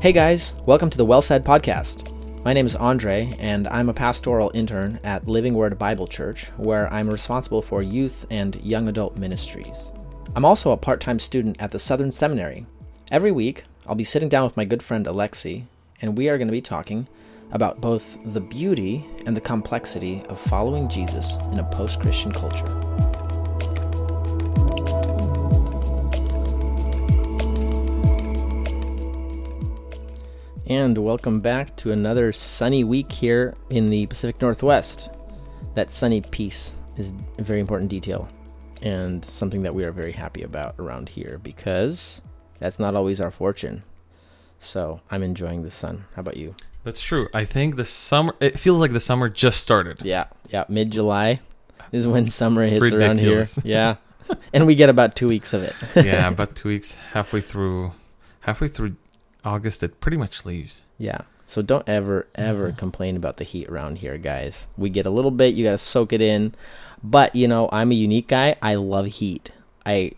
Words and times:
Hey 0.00 0.12
guys, 0.12 0.54
welcome 0.64 0.90
to 0.90 0.96
the 0.96 1.04
Well 1.04 1.20
Said 1.20 1.44
Podcast. 1.44 2.44
My 2.44 2.52
name 2.52 2.66
is 2.66 2.76
Andre, 2.76 3.34
and 3.40 3.66
I'm 3.66 3.88
a 3.88 3.92
pastoral 3.92 4.52
intern 4.54 5.00
at 5.02 5.26
Living 5.26 5.54
Word 5.54 5.76
Bible 5.76 6.06
Church, 6.06 6.46
where 6.50 6.86
I'm 6.94 7.10
responsible 7.10 7.62
for 7.62 7.82
youth 7.82 8.24
and 8.30 8.54
young 8.62 8.86
adult 8.86 9.16
ministries. 9.16 9.90
I'm 10.36 10.44
also 10.44 10.70
a 10.70 10.76
part 10.76 11.00
time 11.00 11.18
student 11.18 11.60
at 11.60 11.72
the 11.72 11.80
Southern 11.80 12.12
Seminary. 12.12 12.64
Every 13.10 13.32
week, 13.32 13.64
I'll 13.88 13.96
be 13.96 14.04
sitting 14.04 14.28
down 14.28 14.44
with 14.44 14.56
my 14.56 14.64
good 14.64 14.84
friend 14.84 15.04
Alexi, 15.04 15.64
and 16.00 16.16
we 16.16 16.28
are 16.28 16.38
going 16.38 16.46
to 16.46 16.52
be 16.52 16.60
talking 16.60 17.08
about 17.50 17.80
both 17.80 18.18
the 18.24 18.40
beauty 18.40 19.04
and 19.26 19.36
the 19.36 19.40
complexity 19.40 20.22
of 20.28 20.38
following 20.38 20.88
Jesus 20.88 21.38
in 21.46 21.58
a 21.58 21.64
post 21.72 21.98
Christian 21.98 22.30
culture. 22.30 23.07
And 30.68 30.98
welcome 30.98 31.40
back 31.40 31.74
to 31.76 31.92
another 31.92 32.32
sunny 32.32 32.84
week 32.84 33.10
here 33.10 33.54
in 33.70 33.88
the 33.88 34.06
Pacific 34.06 34.40
Northwest. 34.42 35.10
That 35.74 35.90
sunny 35.90 36.20
piece 36.20 36.76
is 36.96 37.12
a 37.38 37.42
very 37.42 37.60
important 37.60 37.90
detail 37.90 38.28
and 38.82 39.24
something 39.24 39.62
that 39.62 39.74
we 39.74 39.84
are 39.84 39.92
very 39.92 40.12
happy 40.12 40.42
about 40.42 40.74
around 40.78 41.08
here 41.08 41.40
because 41.42 42.20
that's 42.58 42.78
not 42.78 42.94
always 42.94 43.20
our 43.20 43.30
fortune. 43.30 43.82
So 44.58 45.00
I'm 45.10 45.22
enjoying 45.22 45.62
the 45.62 45.70
sun. 45.70 46.04
How 46.14 46.20
about 46.20 46.36
you? 46.36 46.54
That's 46.84 47.00
true. 47.00 47.28
I 47.32 47.44
think 47.44 47.76
the 47.76 47.84
summer. 47.84 48.34
It 48.40 48.58
feels 48.58 48.78
like 48.78 48.92
the 48.92 49.00
summer 49.00 49.28
just 49.28 49.60
started. 49.60 50.00
Yeah, 50.02 50.26
yeah. 50.50 50.64
Mid 50.68 50.90
July 50.90 51.40
is 51.92 52.06
when 52.06 52.28
summer 52.28 52.64
hits 52.66 52.80
Ridiculous. 52.82 53.58
around 53.58 53.64
here. 53.64 53.64
Yeah, 53.64 53.96
and 54.52 54.66
we 54.66 54.74
get 54.74 54.88
about 54.90 55.16
two 55.16 55.28
weeks 55.28 55.52
of 55.54 55.62
it. 55.62 55.74
yeah, 55.96 56.28
about 56.28 56.54
two 56.56 56.68
weeks. 56.68 56.94
Halfway 57.12 57.40
through, 57.40 57.92
halfway 58.40 58.68
through 58.68 58.96
August, 59.44 59.82
it 59.82 60.00
pretty 60.00 60.16
much 60.16 60.44
leaves. 60.44 60.82
Yeah. 60.98 61.22
So 61.46 61.62
don't 61.62 61.88
ever, 61.88 62.28
ever 62.34 62.68
mm-hmm. 62.68 62.78
complain 62.78 63.16
about 63.16 63.38
the 63.38 63.44
heat 63.44 63.68
around 63.68 63.98
here, 63.98 64.18
guys. 64.18 64.68
We 64.76 64.90
get 64.90 65.06
a 65.06 65.10
little 65.10 65.30
bit, 65.30 65.54
you 65.54 65.64
got 65.64 65.72
to 65.72 65.78
soak 65.78 66.12
it 66.12 66.20
in. 66.20 66.54
But, 67.02 67.34
you 67.34 67.48
know, 67.48 67.68
I'm 67.72 67.90
a 67.90 67.94
unique 67.94 68.28
guy. 68.28 68.56
I 68.60 68.74
love 68.74 69.06
heat. 69.06 69.50
I 69.86 70.12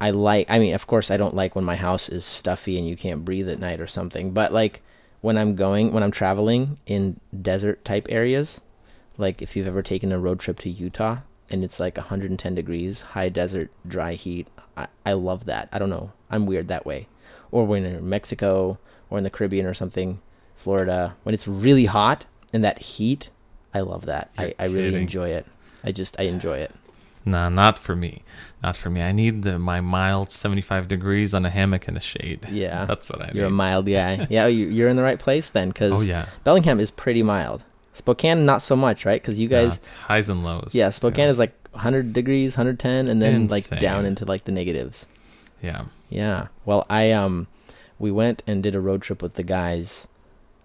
I 0.00 0.10
like 0.10 0.48
I 0.48 0.58
mean, 0.58 0.74
of 0.74 0.86
course 0.86 1.10
I 1.10 1.16
don't 1.16 1.34
like 1.34 1.56
when 1.56 1.64
my 1.64 1.76
house 1.76 2.08
is 2.08 2.24
stuffy 2.24 2.78
and 2.78 2.86
you 2.86 2.96
can't 2.96 3.24
breathe 3.24 3.48
at 3.48 3.58
night 3.58 3.80
or 3.80 3.86
something, 3.86 4.32
but 4.32 4.52
like 4.52 4.82
when 5.20 5.36
I'm 5.36 5.56
going 5.56 5.92
when 5.92 6.02
I'm 6.02 6.12
traveling 6.12 6.78
in 6.86 7.18
desert 7.42 7.84
type 7.84 8.06
areas, 8.08 8.60
like 9.16 9.42
if 9.42 9.56
you've 9.56 9.66
ever 9.66 9.82
taken 9.82 10.12
a 10.12 10.18
road 10.18 10.38
trip 10.38 10.60
to 10.60 10.70
Utah 10.70 11.18
and 11.50 11.64
it's 11.64 11.80
like 11.80 11.96
110 11.96 12.54
degrees, 12.54 13.00
high 13.00 13.28
desert, 13.28 13.70
dry 13.86 14.12
heat, 14.12 14.46
I, 14.76 14.86
I 15.04 15.14
love 15.14 15.46
that. 15.46 15.68
I 15.72 15.78
don't 15.78 15.90
know. 15.90 16.12
I'm 16.30 16.46
weird 16.46 16.68
that 16.68 16.86
way. 16.86 17.08
Or 17.50 17.66
when 17.66 17.82
you're 17.82 17.98
in 17.98 18.08
Mexico 18.08 18.78
or 19.10 19.18
in 19.18 19.24
the 19.24 19.30
Caribbean 19.30 19.66
or 19.66 19.74
something, 19.74 20.20
Florida, 20.54 21.16
when 21.22 21.34
it's 21.34 21.48
really 21.48 21.86
hot 21.86 22.24
and 22.52 22.64
that 22.64 22.80
heat, 22.80 23.28
I 23.74 23.80
love 23.80 24.06
that. 24.06 24.30
I, 24.36 24.54
I 24.58 24.66
really 24.66 24.94
enjoy 24.94 25.30
it. 25.30 25.46
I 25.84 25.92
just 25.92 26.18
I 26.18 26.24
enjoy 26.24 26.58
it. 26.58 26.72
Nah, 27.24 27.48
not 27.48 27.78
for 27.78 27.94
me. 27.94 28.22
Not 28.62 28.76
for 28.76 28.90
me. 28.90 29.02
I 29.02 29.12
need 29.12 29.42
the, 29.42 29.58
my 29.58 29.80
mild 29.80 30.30
75 30.30 30.88
degrees 30.88 31.34
on 31.34 31.44
a 31.44 31.50
hammock 31.50 31.86
in 31.86 31.94
the 31.94 32.00
shade. 32.00 32.46
Yeah. 32.50 32.84
That's 32.86 33.10
what 33.10 33.20
I 33.20 33.24
you're 33.26 33.32
need. 33.32 33.38
You're 33.38 33.46
a 33.48 33.50
mild 33.50 33.86
guy. 33.86 34.26
yeah, 34.30 34.46
you're 34.46 34.88
in 34.88 34.96
the 34.96 35.02
right 35.02 35.18
place 35.18 35.50
then 35.50 35.68
because 35.68 35.92
oh, 35.92 36.00
yeah. 36.00 36.26
Bellingham 36.44 36.80
is 36.80 36.90
pretty 36.90 37.22
mild. 37.22 37.64
Spokane, 37.92 38.46
not 38.46 38.62
so 38.62 38.76
much, 38.76 39.04
right? 39.04 39.20
Because 39.20 39.40
you 39.40 39.48
guys. 39.48 39.80
Yeah, 39.82 39.90
highs 40.06 40.28
and 40.30 40.44
lows. 40.44 40.74
Yeah, 40.74 40.90
Spokane 40.90 41.24
yeah. 41.24 41.30
is 41.30 41.38
like 41.38 41.54
100 41.72 42.12
degrees, 42.12 42.56
110, 42.56 43.08
and 43.08 43.20
then 43.20 43.34
Insane. 43.34 43.48
like 43.48 43.80
down 43.80 44.06
into 44.06 44.24
like 44.24 44.44
the 44.44 44.52
negatives. 44.52 45.08
Yeah. 45.62 45.86
Yeah. 46.08 46.48
Well, 46.64 46.86
I, 46.88 47.12
um, 47.12 47.46
we 47.98 48.10
went 48.10 48.42
and 48.46 48.62
did 48.62 48.74
a 48.74 48.80
road 48.80 49.02
trip 49.02 49.22
with 49.22 49.34
the 49.34 49.42
guys 49.42 50.08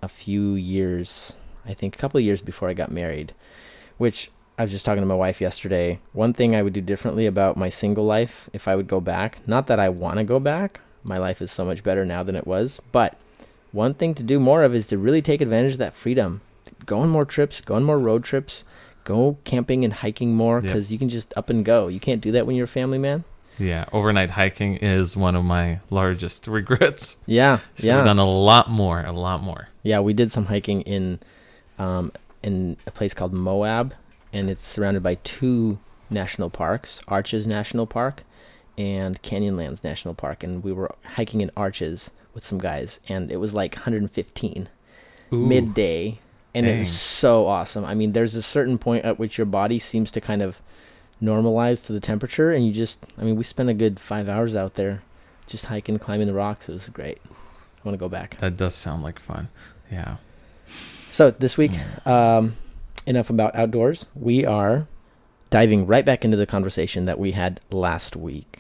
a 0.02 0.08
few 0.08 0.54
years, 0.54 1.36
I 1.66 1.74
think 1.74 1.96
a 1.96 2.00
couple 2.00 2.18
of 2.18 2.24
years 2.24 2.42
before 2.42 2.70
I 2.70 2.74
got 2.74 2.92
married, 2.92 3.34
which 3.98 4.32
I 4.58 4.64
was 4.64 4.72
just 4.72 4.86
talking 4.86 5.02
to 5.02 5.08
my 5.08 5.16
wife 5.16 5.42
yesterday. 5.42 6.00
One 6.12 6.34
thing 6.34 6.56
I 6.56 6.62
would 6.62 6.74
do 6.74 6.82
differently 6.82 7.26
about 7.26 7.58
my 7.58 7.70
single 7.70 8.06
life 8.06 8.50
if 8.54 8.68
I 8.68 8.76
would 8.76 8.88
go 8.88 9.00
back, 9.00 9.40
not 9.48 9.68
that 9.68 9.80
I 9.80 9.90
want 9.90 10.18
to 10.18 10.24
go 10.24 10.40
back, 10.40 10.82
my 11.04 11.18
life 11.18 11.42
is 11.42 11.52
so 11.52 11.66
much 11.66 11.84
better 11.84 12.06
now 12.06 12.24
than 12.24 12.36
it 12.36 12.48
was, 12.48 12.80
but 12.92 13.18
one 13.72 13.94
thing 13.94 14.14
to 14.14 14.24
do 14.24 14.40
more 14.40 14.64
of 14.64 14.76
is 14.76 14.86
to 14.88 14.98
really 14.98 15.22
take 15.22 15.42
advantage 15.42 15.74
of 15.74 15.80
that 15.80 15.96
freedom. 15.96 16.42
Go 16.86 17.00
on 17.00 17.10
more 17.10 17.26
trips, 17.26 17.62
go 17.62 17.74
on 17.74 17.84
more 17.84 17.98
road 17.98 18.24
trips, 18.24 18.64
go 19.04 19.38
camping 19.44 19.84
and 19.84 19.94
hiking 19.94 20.36
more 20.36 20.62
because 20.62 20.92
yep. 20.92 20.94
you 20.94 21.00
can 21.00 21.10
just 21.10 21.34
up 21.36 21.50
and 21.50 21.66
go. 21.66 21.88
You 21.88 22.00
can't 22.00 22.22
do 22.22 22.32
that 22.34 22.46
when 22.46 22.56
you're 22.56 22.66
a 22.66 22.68
family 22.68 23.00
man. 23.00 23.24
Yeah, 23.60 23.86
overnight 23.94 24.32
hiking 24.32 24.78
is 24.78 25.16
one 25.16 25.36
of 25.36 25.46
my 25.46 25.80
largest 25.90 26.48
regrets. 26.48 27.18
Yeah, 27.26 27.60
Should 27.76 27.86
yeah. 27.86 27.96
Have 27.98 28.06
done 28.06 28.20
a 28.20 28.30
lot 28.30 28.70
more, 28.70 29.02
a 29.02 29.12
lot 29.12 29.44
more. 29.44 29.70
Yeah, 29.84 30.00
we 30.00 30.14
did 30.14 30.32
some 30.32 30.46
hiking 30.46 30.82
in, 30.82 31.20
um, 31.78 32.12
in 32.42 32.78
a 32.88 32.92
place 32.92 33.14
called 33.14 33.34
Moab, 33.34 33.94
and 34.32 34.50
it's 34.50 34.66
surrounded 34.66 35.04
by 35.04 35.16
two 35.24 35.80
national 36.10 36.50
parks: 36.50 37.02
Arches 37.08 37.46
National 37.48 37.86
Park 37.86 38.24
and 38.78 39.22
Canyonlands 39.22 39.84
National 39.84 40.14
Park. 40.14 40.44
And 40.44 40.64
we 40.64 40.72
were 40.72 40.94
hiking 41.04 41.42
in 41.42 41.52
Arches 41.56 42.12
with 42.34 42.44
some 42.44 42.58
guys, 42.58 43.00
and 43.08 43.32
it 43.32 43.38
was 43.38 43.54
like 43.54 43.76
115 43.76 44.70
Ooh. 45.32 45.38
midday, 45.38 46.20
and 46.56 46.66
Dang. 46.66 46.76
it 46.76 46.80
was 46.80 46.92
so 46.92 47.48
awesome. 47.48 47.86
I 47.86 47.94
mean, 47.94 48.14
there's 48.14 48.36
a 48.36 48.42
certain 48.42 48.78
point 48.78 49.06
at 49.06 49.20
which 49.20 49.38
your 49.38 49.46
body 49.46 49.80
seems 49.80 50.12
to 50.12 50.22
kind 50.22 50.42
of 50.42 50.62
normalized 51.24 51.86
to 51.88 51.94
the 51.94 52.00
temperature, 52.00 52.52
and 52.52 52.66
you 52.66 52.72
just, 52.72 53.04
I 53.18 53.24
mean, 53.24 53.36
we 53.36 53.44
spent 53.44 53.70
a 53.70 53.74
good 53.74 54.00
five 54.00 54.28
hours 54.30 54.56
out 54.56 54.76
there 54.76 55.02
just 55.48 55.66
hiking, 55.68 55.98
climbing 55.98 56.28
the 56.28 56.34
rocks. 56.34 56.70
It 56.70 56.74
was 56.74 56.90
great. 56.90 57.20
I 57.26 57.88
want 57.88 57.96
to 57.96 58.00
go 58.00 58.10
back. 58.10 58.38
That 58.38 58.58
does 58.58 58.76
sound 58.76 59.04
like 59.04 59.20
fun. 59.20 59.50
Yeah. 59.92 60.18
So 61.10 61.32
this 61.32 61.58
week, 61.58 61.72
mm. 61.72 62.08
um, 62.08 62.54
enough 63.06 63.30
about 63.30 63.56
outdoors. 63.56 64.08
We 64.16 64.46
are 64.46 64.88
diving 65.50 65.86
right 65.86 66.06
back 66.06 66.26
into 66.26 66.38
the 66.38 66.46
conversation 66.46 67.06
that 67.06 67.20
we 67.20 67.32
had 67.32 67.60
last 67.72 68.16
week. 68.16 68.60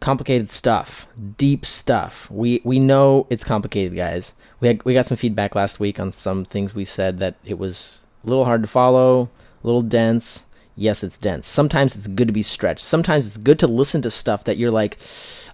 Complicated 0.00 0.48
stuff, 0.48 1.06
deep 1.36 1.64
stuff. 1.64 2.28
We 2.28 2.60
we 2.64 2.80
know 2.80 3.28
it's 3.30 3.44
complicated, 3.44 3.96
guys. 3.96 4.34
We 4.58 4.66
had, 4.66 4.84
we 4.84 4.94
got 4.94 5.06
some 5.06 5.16
feedback 5.16 5.54
last 5.54 5.78
week 5.78 6.00
on 6.00 6.10
some 6.10 6.44
things 6.44 6.74
we 6.74 6.84
said 6.84 7.18
that 7.18 7.36
it 7.44 7.56
was 7.56 8.04
a 8.24 8.28
little 8.28 8.44
hard 8.44 8.62
to 8.62 8.68
follow, 8.68 9.30
a 9.62 9.66
little 9.66 9.82
dense 9.82 10.46
yes, 10.76 11.04
it's 11.04 11.18
dense. 11.18 11.46
Sometimes 11.46 11.96
it's 11.96 12.08
good 12.08 12.28
to 12.28 12.32
be 12.32 12.42
stretched. 12.42 12.80
Sometimes 12.80 13.26
it's 13.26 13.36
good 13.36 13.58
to 13.60 13.66
listen 13.66 14.02
to 14.02 14.10
stuff 14.10 14.44
that 14.44 14.56
you're 14.56 14.70
like, 14.70 14.98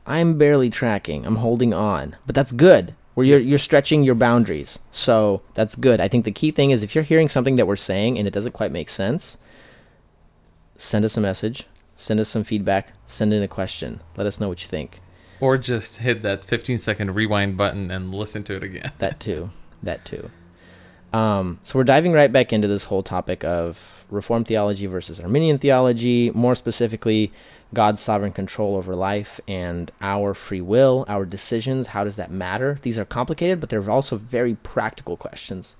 I'm 0.06 0.38
barely 0.38 0.70
tracking. 0.70 1.26
I'm 1.26 1.36
holding 1.36 1.74
on. 1.74 2.16
But 2.26 2.34
that's 2.34 2.52
good. 2.52 2.94
Where 3.14 3.26
you're 3.26 3.40
you're 3.40 3.58
stretching 3.58 4.04
your 4.04 4.14
boundaries. 4.14 4.78
So 4.90 5.42
that's 5.54 5.74
good. 5.74 6.00
I 6.00 6.08
think 6.08 6.24
the 6.24 6.30
key 6.30 6.50
thing 6.52 6.70
is 6.70 6.82
if 6.82 6.94
you're 6.94 7.04
hearing 7.04 7.28
something 7.28 7.56
that 7.56 7.66
we're 7.66 7.74
saying 7.76 8.16
and 8.16 8.28
it 8.28 8.32
doesn't 8.32 8.52
quite 8.52 8.70
make 8.70 8.88
sense, 8.88 9.38
send 10.76 11.04
us 11.04 11.16
a 11.16 11.20
message, 11.20 11.66
send 11.96 12.20
us 12.20 12.28
some 12.28 12.44
feedback, 12.44 12.92
send 13.06 13.34
in 13.34 13.42
a 13.42 13.48
question. 13.48 14.00
Let 14.16 14.26
us 14.28 14.40
know 14.40 14.48
what 14.48 14.62
you 14.62 14.68
think. 14.68 15.00
Or 15.40 15.58
just 15.58 15.98
hit 15.98 16.22
that 16.22 16.44
15 16.44 16.78
second 16.78 17.14
rewind 17.14 17.56
button 17.56 17.90
and 17.90 18.14
listen 18.14 18.42
to 18.44 18.54
it 18.54 18.62
again. 18.62 18.92
that 18.98 19.18
too. 19.20 19.50
That 19.82 20.04
too. 20.04 20.30
Um, 21.12 21.58
so 21.62 21.78
we're 21.78 21.84
diving 21.84 22.12
right 22.12 22.30
back 22.30 22.52
into 22.52 22.68
this 22.68 22.84
whole 22.84 23.02
topic 23.02 23.44
of 23.44 24.04
Reformed 24.10 24.46
theology 24.46 24.86
versus 24.86 25.20
Arminian 25.20 25.58
theology, 25.58 26.30
more 26.34 26.54
specifically, 26.54 27.32
God's 27.74 28.00
sovereign 28.00 28.32
control 28.32 28.76
over 28.76 28.94
life 28.94 29.40
and 29.46 29.90
our 30.00 30.34
free 30.34 30.60
will, 30.60 31.04
our 31.08 31.24
decisions. 31.24 31.88
How 31.88 32.04
does 32.04 32.16
that 32.16 32.30
matter? 32.30 32.78
These 32.82 32.98
are 32.98 33.04
complicated, 33.04 33.60
but 33.60 33.68
they're 33.68 33.90
also 33.90 34.16
very 34.16 34.54
practical 34.54 35.16
questions. 35.16 35.76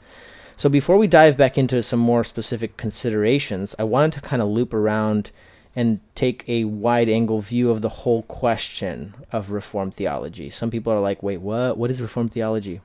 So 0.56 0.68
before 0.68 0.98
we 0.98 1.06
dive 1.06 1.36
back 1.36 1.56
into 1.56 1.82
some 1.82 2.00
more 2.00 2.24
specific 2.24 2.76
considerations, 2.76 3.74
I 3.78 3.84
wanted 3.84 4.12
to 4.14 4.20
kind 4.20 4.42
of 4.42 4.48
loop 4.48 4.74
around 4.74 5.30
and 5.76 6.00
take 6.14 6.44
a 6.48 6.64
wide 6.64 7.08
angle 7.08 7.40
view 7.40 7.70
of 7.70 7.80
the 7.80 7.88
whole 7.88 8.22
question 8.22 9.14
of 9.30 9.52
Reformed 9.52 9.94
theology. 9.94 10.50
Some 10.50 10.70
people 10.70 10.92
are 10.92 11.00
like, 11.00 11.22
wait, 11.22 11.40
what? 11.40 11.78
What 11.78 11.90
is 11.90 12.02
Reformed 12.02 12.32
theology? 12.32 12.80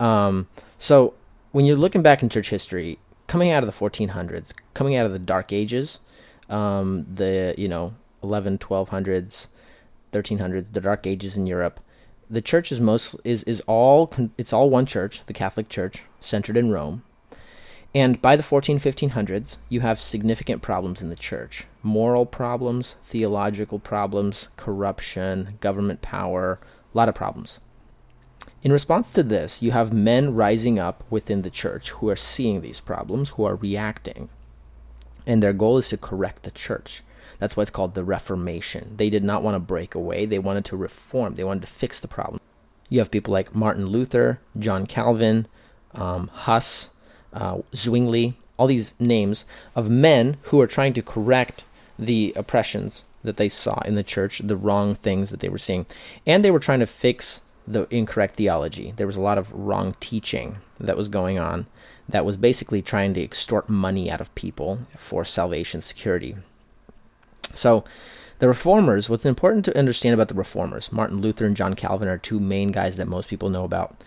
Um, 0.00 0.48
so 0.78 1.14
when 1.52 1.66
you're 1.66 1.76
looking 1.76 2.02
back 2.02 2.22
in 2.22 2.28
church 2.28 2.50
history, 2.50 2.98
coming 3.26 3.50
out 3.50 3.62
of 3.62 3.66
the 3.68 3.76
1400s, 3.76 4.52
coming 4.74 4.96
out 4.96 5.06
of 5.06 5.12
the 5.12 5.18
Dark 5.18 5.52
Ages, 5.52 6.00
um, 6.48 7.06
the 7.14 7.54
you 7.56 7.68
know 7.68 7.94
11, 8.22 8.58
1200s, 8.58 9.48
1300s, 10.12 10.72
the 10.72 10.80
Dark 10.80 11.06
Ages 11.06 11.36
in 11.36 11.46
Europe, 11.46 11.78
the 12.28 12.40
church 12.40 12.72
is 12.72 12.80
most 12.80 13.16
is 13.24 13.44
is 13.44 13.60
all 13.66 14.12
it's 14.38 14.52
all 14.52 14.70
one 14.70 14.86
church, 14.86 15.24
the 15.26 15.32
Catholic 15.32 15.68
Church, 15.68 16.02
centered 16.18 16.56
in 16.56 16.70
Rome. 16.72 17.04
And 17.92 18.22
by 18.22 18.36
the 18.36 18.44
14, 18.44 18.78
1500s, 18.78 19.58
you 19.68 19.80
have 19.80 20.00
significant 20.00 20.62
problems 20.62 21.02
in 21.02 21.08
the 21.08 21.16
church 21.16 21.66
moral 21.82 22.26
problems, 22.26 22.96
theological 23.02 23.78
problems, 23.78 24.48
corruption, 24.56 25.58
government 25.60 26.00
power, 26.02 26.60
a 26.94 26.96
lot 26.96 27.08
of 27.08 27.14
problems. 27.14 27.60
In 28.62 28.72
response 28.72 29.10
to 29.12 29.22
this, 29.22 29.62
you 29.62 29.70
have 29.70 29.92
men 29.92 30.34
rising 30.34 30.78
up 30.78 31.02
within 31.08 31.42
the 31.42 31.50
church 31.50 31.90
who 31.90 32.10
are 32.10 32.16
seeing 32.16 32.60
these 32.60 32.80
problems, 32.80 33.30
who 33.30 33.44
are 33.44 33.56
reacting. 33.56 34.28
And 35.26 35.42
their 35.42 35.54
goal 35.54 35.78
is 35.78 35.88
to 35.88 35.96
correct 35.96 36.42
the 36.42 36.50
church. 36.50 37.02
That's 37.38 37.56
why 37.56 37.62
it's 37.62 37.70
called 37.70 37.94
the 37.94 38.04
Reformation. 38.04 38.94
They 38.98 39.08
did 39.08 39.24
not 39.24 39.42
want 39.42 39.54
to 39.54 39.60
break 39.60 39.94
away, 39.94 40.26
they 40.26 40.38
wanted 40.38 40.66
to 40.66 40.76
reform, 40.76 41.36
they 41.36 41.44
wanted 41.44 41.62
to 41.62 41.72
fix 41.72 42.00
the 42.00 42.08
problem. 42.08 42.40
You 42.90 42.98
have 42.98 43.10
people 43.10 43.32
like 43.32 43.54
Martin 43.54 43.86
Luther, 43.86 44.40
John 44.58 44.84
Calvin, 44.86 45.46
um, 45.94 46.28
Huss, 46.28 46.90
uh, 47.32 47.60
Zwingli, 47.74 48.34
all 48.58 48.66
these 48.66 48.94
names 49.00 49.46
of 49.74 49.88
men 49.88 50.36
who 50.44 50.60
are 50.60 50.66
trying 50.66 50.92
to 50.92 51.02
correct 51.02 51.64
the 51.98 52.34
oppressions 52.36 53.06
that 53.22 53.38
they 53.38 53.48
saw 53.48 53.80
in 53.86 53.94
the 53.94 54.02
church, 54.02 54.40
the 54.44 54.56
wrong 54.56 54.94
things 54.94 55.30
that 55.30 55.40
they 55.40 55.48
were 55.48 55.56
seeing. 55.56 55.86
And 56.26 56.44
they 56.44 56.50
were 56.50 56.58
trying 56.58 56.80
to 56.80 56.86
fix 56.86 57.40
the 57.72 57.86
incorrect 57.94 58.36
theology. 58.36 58.92
There 58.96 59.06
was 59.06 59.16
a 59.16 59.20
lot 59.20 59.38
of 59.38 59.52
wrong 59.52 59.94
teaching 60.00 60.56
that 60.78 60.96
was 60.96 61.08
going 61.08 61.38
on 61.38 61.66
that 62.08 62.24
was 62.24 62.36
basically 62.36 62.82
trying 62.82 63.14
to 63.14 63.22
extort 63.22 63.68
money 63.68 64.10
out 64.10 64.20
of 64.20 64.34
people 64.34 64.80
for 64.96 65.24
salvation 65.24 65.80
security. 65.80 66.36
So, 67.54 67.84
the 68.40 68.48
reformers, 68.48 69.08
what's 69.08 69.26
important 69.26 69.66
to 69.66 69.78
understand 69.78 70.14
about 70.14 70.28
the 70.28 70.34
reformers, 70.34 70.90
Martin 70.90 71.20
Luther 71.20 71.44
and 71.44 71.56
John 71.56 71.74
Calvin 71.74 72.08
are 72.08 72.16
two 72.16 72.40
main 72.40 72.72
guys 72.72 72.96
that 72.96 73.06
most 73.06 73.28
people 73.28 73.50
know 73.50 73.64
about. 73.64 74.02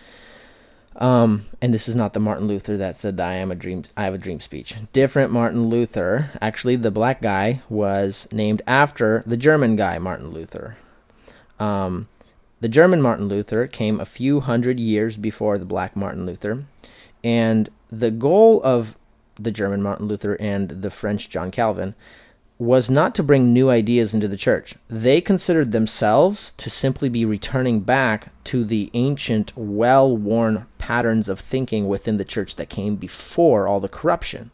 Um, 0.96 1.44
and 1.60 1.72
this 1.72 1.88
is 1.88 1.96
not 1.96 2.12
the 2.12 2.20
Martin 2.20 2.46
Luther 2.46 2.76
that 2.76 2.96
said 2.96 3.20
I 3.20 3.34
am 3.34 3.50
a 3.50 3.54
dream 3.54 3.82
I 3.96 4.04
have 4.04 4.14
a 4.14 4.18
dream 4.18 4.40
speech. 4.40 4.76
Different 4.92 5.32
Martin 5.32 5.66
Luther. 5.66 6.30
Actually, 6.40 6.76
the 6.76 6.90
black 6.90 7.20
guy 7.20 7.62
was 7.68 8.28
named 8.32 8.62
after 8.66 9.22
the 9.26 9.36
German 9.36 9.76
guy 9.76 9.98
Martin 9.98 10.30
Luther. 10.30 10.76
Um, 11.58 12.08
the 12.60 12.68
German 12.68 13.02
Martin 13.02 13.28
Luther 13.28 13.66
came 13.66 14.00
a 14.00 14.04
few 14.04 14.40
hundred 14.40 14.80
years 14.80 15.16
before 15.16 15.58
the 15.58 15.64
black 15.64 15.96
Martin 15.96 16.26
Luther, 16.26 16.64
and 17.22 17.68
the 17.90 18.10
goal 18.10 18.60
of 18.62 18.96
the 19.36 19.50
German 19.50 19.82
Martin 19.82 20.06
Luther 20.06 20.36
and 20.40 20.68
the 20.68 20.90
French 20.90 21.28
John 21.28 21.50
Calvin 21.50 21.94
was 22.58 22.88
not 22.88 23.14
to 23.16 23.22
bring 23.22 23.52
new 23.52 23.68
ideas 23.68 24.14
into 24.14 24.28
the 24.28 24.36
church. 24.36 24.76
They 24.88 25.20
considered 25.20 25.72
themselves 25.72 26.52
to 26.52 26.70
simply 26.70 27.08
be 27.08 27.24
returning 27.24 27.80
back 27.80 28.32
to 28.44 28.64
the 28.64 28.90
ancient, 28.94 29.52
well 29.56 30.16
worn 30.16 30.66
patterns 30.78 31.28
of 31.28 31.40
thinking 31.40 31.88
within 31.88 32.16
the 32.16 32.24
church 32.24 32.56
that 32.56 32.68
came 32.68 32.96
before 32.96 33.66
all 33.66 33.80
the 33.80 33.88
corruption. 33.88 34.52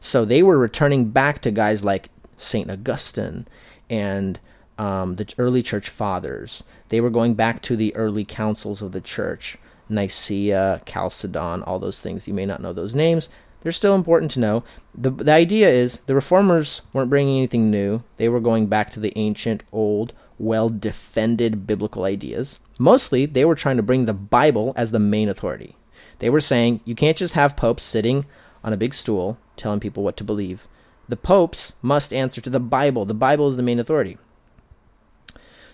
So 0.00 0.24
they 0.24 0.42
were 0.42 0.58
returning 0.58 1.10
back 1.10 1.40
to 1.42 1.50
guys 1.50 1.84
like 1.84 2.08
St. 2.36 2.70
Augustine 2.70 3.46
and 3.90 4.40
um, 4.78 5.16
the 5.16 5.32
early 5.38 5.62
church 5.62 5.88
fathers. 5.88 6.64
They 6.88 7.00
were 7.00 7.10
going 7.10 7.34
back 7.34 7.62
to 7.62 7.76
the 7.76 7.94
early 7.94 8.24
councils 8.24 8.82
of 8.82 8.92
the 8.92 9.00
church 9.00 9.58
Nicaea, 9.88 10.80
Chalcedon, 10.86 11.62
all 11.62 11.78
those 11.78 12.00
things. 12.00 12.26
You 12.26 12.34
may 12.34 12.46
not 12.46 12.62
know 12.62 12.72
those 12.72 12.94
names 12.94 13.28
they're 13.62 13.72
still 13.72 13.94
important 13.94 14.30
to 14.32 14.40
know. 14.40 14.64
The, 14.94 15.10
the 15.10 15.32
idea 15.32 15.70
is 15.70 16.00
the 16.00 16.14
reformers 16.14 16.82
weren't 16.92 17.10
bringing 17.10 17.38
anything 17.38 17.70
new, 17.70 18.02
they 18.16 18.28
were 18.28 18.40
going 18.40 18.66
back 18.66 18.90
to 18.90 19.00
the 19.00 19.12
ancient, 19.16 19.62
old, 19.72 20.12
well 20.38 20.68
defended 20.68 21.66
biblical 21.66 22.04
ideas. 22.04 22.58
Mostly, 22.78 23.26
they 23.26 23.44
were 23.44 23.54
trying 23.54 23.76
to 23.76 23.82
bring 23.82 24.06
the 24.06 24.14
Bible 24.14 24.72
as 24.76 24.90
the 24.90 24.98
main 24.98 25.28
authority. 25.28 25.76
They 26.18 26.30
were 26.30 26.40
saying 26.40 26.80
you 26.84 26.94
can't 26.94 27.16
just 27.16 27.34
have 27.34 27.56
popes 27.56 27.82
sitting 27.82 28.26
on 28.64 28.72
a 28.72 28.76
big 28.76 28.94
stool 28.94 29.38
telling 29.56 29.80
people 29.80 30.02
what 30.02 30.16
to 30.16 30.24
believe. 30.24 30.66
The 31.08 31.16
popes 31.16 31.74
must 31.82 32.12
answer 32.12 32.40
to 32.40 32.50
the 32.50 32.60
Bible. 32.60 33.04
The 33.04 33.14
Bible 33.14 33.48
is 33.48 33.56
the 33.56 33.62
main 33.62 33.78
authority. 33.78 34.18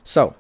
So, 0.08 0.34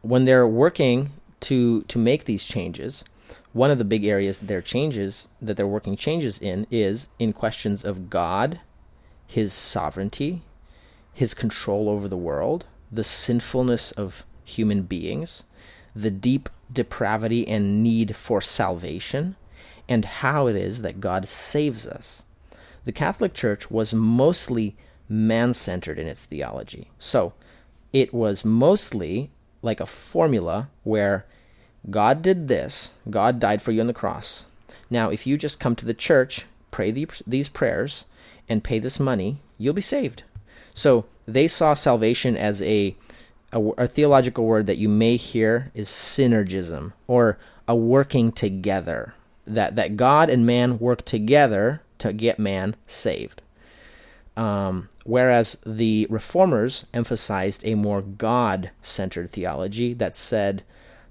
when 0.00 0.24
they're 0.24 0.46
working 0.46 1.10
to 1.40 1.82
to 1.82 1.98
make 1.98 2.24
these 2.24 2.44
changes, 2.44 3.04
one 3.52 3.70
of 3.70 3.76
the 3.76 3.84
big 3.84 4.06
areas 4.06 4.40
their 4.40 4.62
changes 4.62 5.28
that 5.38 5.58
they're 5.58 5.66
working 5.66 5.96
changes 5.96 6.40
in 6.40 6.66
is 6.70 7.08
in 7.18 7.34
questions 7.34 7.84
of 7.84 8.08
God, 8.08 8.60
his 9.26 9.52
sovereignty, 9.52 10.40
his 11.12 11.34
control 11.34 11.90
over 11.90 12.08
the 12.08 12.16
world, 12.16 12.64
the 12.90 13.04
sinfulness 13.04 13.92
of 13.92 14.24
human 14.44 14.80
beings, 14.80 15.44
the 15.94 16.10
deep 16.10 16.48
depravity 16.72 17.46
and 17.46 17.82
need 17.82 18.16
for 18.16 18.40
salvation, 18.40 19.36
and 19.90 20.06
how 20.06 20.46
it 20.46 20.56
is 20.56 20.80
that 20.80 21.00
God 21.00 21.28
saves 21.28 21.86
us. 21.86 22.22
The 22.86 22.92
Catholic 22.92 23.34
Church 23.34 23.70
was 23.70 23.92
mostly 23.92 24.74
man 25.06 25.52
centered 25.52 25.98
in 25.98 26.06
its 26.06 26.24
theology. 26.24 26.90
So 26.98 27.34
it 27.92 28.12
was 28.12 28.44
mostly 28.44 29.30
like 29.60 29.80
a 29.80 29.86
formula 29.86 30.68
where 30.82 31.26
God 31.90 32.22
did 32.22 32.48
this. 32.48 32.94
God 33.10 33.38
died 33.40 33.62
for 33.62 33.72
you 33.72 33.80
on 33.80 33.86
the 33.86 33.92
cross. 33.92 34.46
Now, 34.90 35.10
if 35.10 35.26
you 35.26 35.36
just 35.36 35.60
come 35.60 35.74
to 35.76 35.86
the 35.86 35.94
church, 35.94 36.46
pray 36.70 36.90
the, 36.90 37.08
these 37.26 37.48
prayers, 37.48 38.06
and 38.48 38.64
pay 38.64 38.78
this 38.78 39.00
money, 39.00 39.38
you'll 39.58 39.74
be 39.74 39.80
saved. 39.80 40.24
So 40.74 41.06
they 41.26 41.48
saw 41.48 41.74
salvation 41.74 42.36
as 42.36 42.62
a, 42.62 42.96
a, 43.52 43.60
a 43.78 43.86
theological 43.86 44.44
word 44.44 44.66
that 44.66 44.78
you 44.78 44.88
may 44.88 45.16
hear 45.16 45.70
is 45.74 45.88
synergism 45.88 46.92
or 47.06 47.38
a 47.68 47.74
working 47.74 48.32
together. 48.32 49.14
That 49.46 49.74
that 49.76 49.96
God 49.96 50.30
and 50.30 50.46
man 50.46 50.78
work 50.78 51.04
together 51.04 51.82
to 51.98 52.12
get 52.12 52.38
man 52.38 52.76
saved. 52.86 53.42
Um, 54.36 54.88
whereas 55.04 55.58
the 55.66 56.06
reformers 56.08 56.86
emphasized 56.94 57.62
a 57.66 57.74
more 57.74 58.00
God 58.00 58.70
centered 58.80 59.30
theology 59.30 59.92
that 59.94 60.16
said 60.16 60.62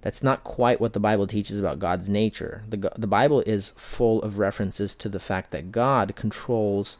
that's 0.02 0.24
not 0.24 0.44
quite 0.44 0.82
what 0.82 0.94
the 0.94 1.00
Bible 1.00 1.28
teaches 1.28 1.60
about 1.60 1.80
God's 1.80 2.10
nature. 2.10 2.64
The, 2.68 2.92
the 2.98 3.08
Bible 3.08 3.42
is 3.42 3.74
full 3.76 4.22
of 4.24 4.40
references 4.40 4.96
to 4.98 5.10
the 5.10 5.20
fact 5.20 5.52
that 5.52 5.72
God 5.72 6.16
controls 6.16 6.98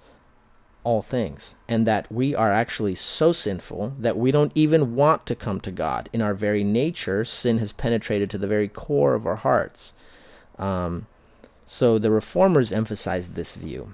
all 0.84 1.02
things 1.02 1.56
and 1.68 1.86
that 1.86 2.12
we 2.12 2.34
are 2.34 2.52
actually 2.52 2.96
so 2.96 3.32
sinful 3.32 3.96
that 4.00 4.18
we 4.18 4.32
don't 4.32 4.52
even 4.56 4.96
want 4.96 5.26
to 5.28 5.36
come 5.36 5.60
to 5.62 5.72
God. 5.72 6.10
In 6.14 6.22
our 6.22 6.34
very 6.34 6.64
nature, 6.64 7.26
sin 7.26 7.60
has 7.60 7.72
penetrated 7.72 8.30
to 8.32 8.38
the 8.38 8.48
very 8.48 8.68
core 8.68 9.14
of 9.14 9.26
our 9.26 9.36
hearts. 9.38 9.94
Um, 10.58 11.08
so 11.66 11.98
the 11.98 12.12
reformers 12.12 12.72
emphasized 12.72 13.34
this 13.34 13.56
view. 13.56 13.94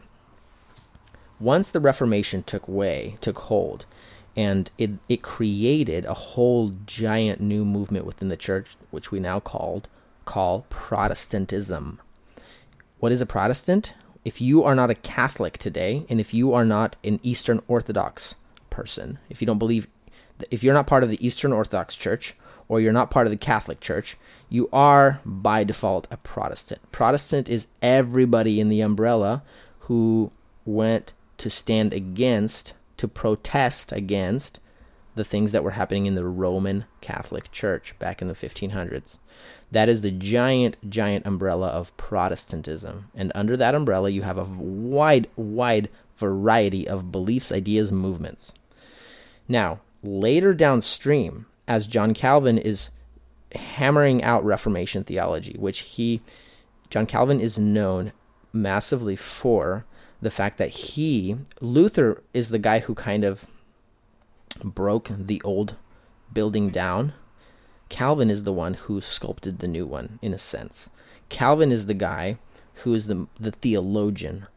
Once 1.39 1.69
the 1.69 1.80
Reformation 1.80 2.42
took 2.44 2.68
way, 2.68 3.16
took 3.22 3.38
hold, 3.39 3.86
and 4.36 4.72
it 4.78 4.92
it 5.07 5.22
created 5.22 6.06
a 6.06 6.13
whole 6.13 6.74
giant 6.86 7.39
new 7.42 7.63
movement 7.63 8.06
within 8.06 8.30
the 8.30 8.38
church 8.38 8.75
which 8.92 9.12
we 9.12 9.19
now 9.19 9.39
called 9.39 9.88
call 10.25 10.66
Protestantism. 10.69 12.00
What 13.00 13.12
is 13.12 13.22
a 13.22 13.25
Protestant? 13.25 13.94
If 14.25 14.42
you 14.42 14.63
are 14.63 14.75
not 14.75 14.89
a 14.89 14.95
Catholic 14.95 15.57
today 15.57 16.06
and 16.10 16.19
if 16.19 16.34
you 16.34 16.54
are 16.54 16.66
not 16.66 16.98
an 17.04 17.19
Eastern 17.24 17.62
Orthodox 17.68 18.36
person, 18.69 19.19
if 19.30 19.42
you 19.42 19.45
don't 19.45 19.60
believe 19.60 19.88
if 20.51 20.63
you're 20.63 20.74
not 20.74 20.88
part 20.88 21.03
of 21.03 21.10
the 21.10 21.25
Eastern 21.25 21.53
Orthodox 21.53 21.96
Church 21.96 22.36
or 22.67 22.82
you're 22.82 22.91
not 22.91 23.10
part 23.10 23.25
of 23.25 23.32
the 23.32 23.38
Catholic 23.38 23.79
Church, 23.79 24.17
you 24.50 24.70
are 24.74 25.22
by 25.25 25.63
default 25.63 26.08
a 26.12 26.17
Protestant. 26.17 26.82
Protestant 26.91 27.48
is 27.48 27.67
everybody 27.82 28.60
in 28.60 28.70
the 28.70 28.82
umbrella 28.82 29.44
who 29.82 30.32
went 30.65 31.13
to 31.38 31.50
stand 31.50 31.94
against 31.94 32.74
to 32.98 33.08
protest 33.08 33.91
against 33.91 34.60
the 35.15 35.24
things 35.24 35.51
that 35.51 35.63
were 35.63 35.72
happening 35.72 36.06
in 36.06 36.15
the 36.15 36.25
Roman 36.25 36.86
Catholic 37.01 37.51
Church 37.51 37.98
back 38.00 38.22
in 38.22 38.27
the 38.27 38.34
1500s. 38.34 39.17
That 39.72 39.89
is 39.89 40.01
the 40.01 40.12
giant, 40.12 40.77
giant 40.89 41.25
umbrella 41.25 41.67
of 41.67 41.96
Protestantism. 41.98 43.10
And 43.15 43.32
under 43.36 43.58
that 43.58 43.75
umbrella, 43.75 44.10
you 44.10 44.22
have 44.22 44.38
a 44.38 44.44
wide, 44.44 45.27
wide 45.36 45.89
variety 46.15 46.88
of 46.88 47.12
beliefs, 47.12 47.51
ideas, 47.51 47.91
movements. 47.91 48.53
Now, 49.48 49.82
later 50.03 50.53
downstream, 50.53 51.48
as 51.67 51.88
John 51.88 52.13
Calvin 52.13 52.58
is 52.58 52.91
hammering 53.53 54.24
out 54.24 54.46
Reformation 54.46 55.03
theology, 55.03 55.56
which 55.58 55.79
he, 55.79 56.22
John 56.89 57.06
Calvin 57.06 57.39
is 57.39 57.60
known 57.60 58.12
massively 58.53 59.15
for 59.15 59.86
the 60.21 60.31
fact 60.31 60.57
that 60.57 60.69
he, 60.69 61.38
Luther, 61.62 62.24
is 62.33 62.50
the 62.50 62.59
guy 62.59 62.79
who 62.79 62.95
kind 62.95 63.24
of 63.24 63.45
broke 64.63 65.12
the 65.17 65.41
old 65.43 65.75
building 66.33 66.69
down. 66.69 67.13
Calvin 67.89 68.29
is 68.29 68.43
the 68.43 68.53
one 68.53 68.74
who 68.74 69.00
sculpted 69.00 69.59
the 69.59 69.67
new 69.67 69.86
one, 69.86 70.19
in 70.21 70.33
a 70.33 70.38
sense. 70.38 70.89
Calvin 71.29 71.71
is 71.71 71.86
the 71.86 71.93
guy 71.93 72.38
who 72.83 72.93
is 72.93 73.07
the 73.07 73.27
the 73.39 73.51
theologian, 73.51 74.47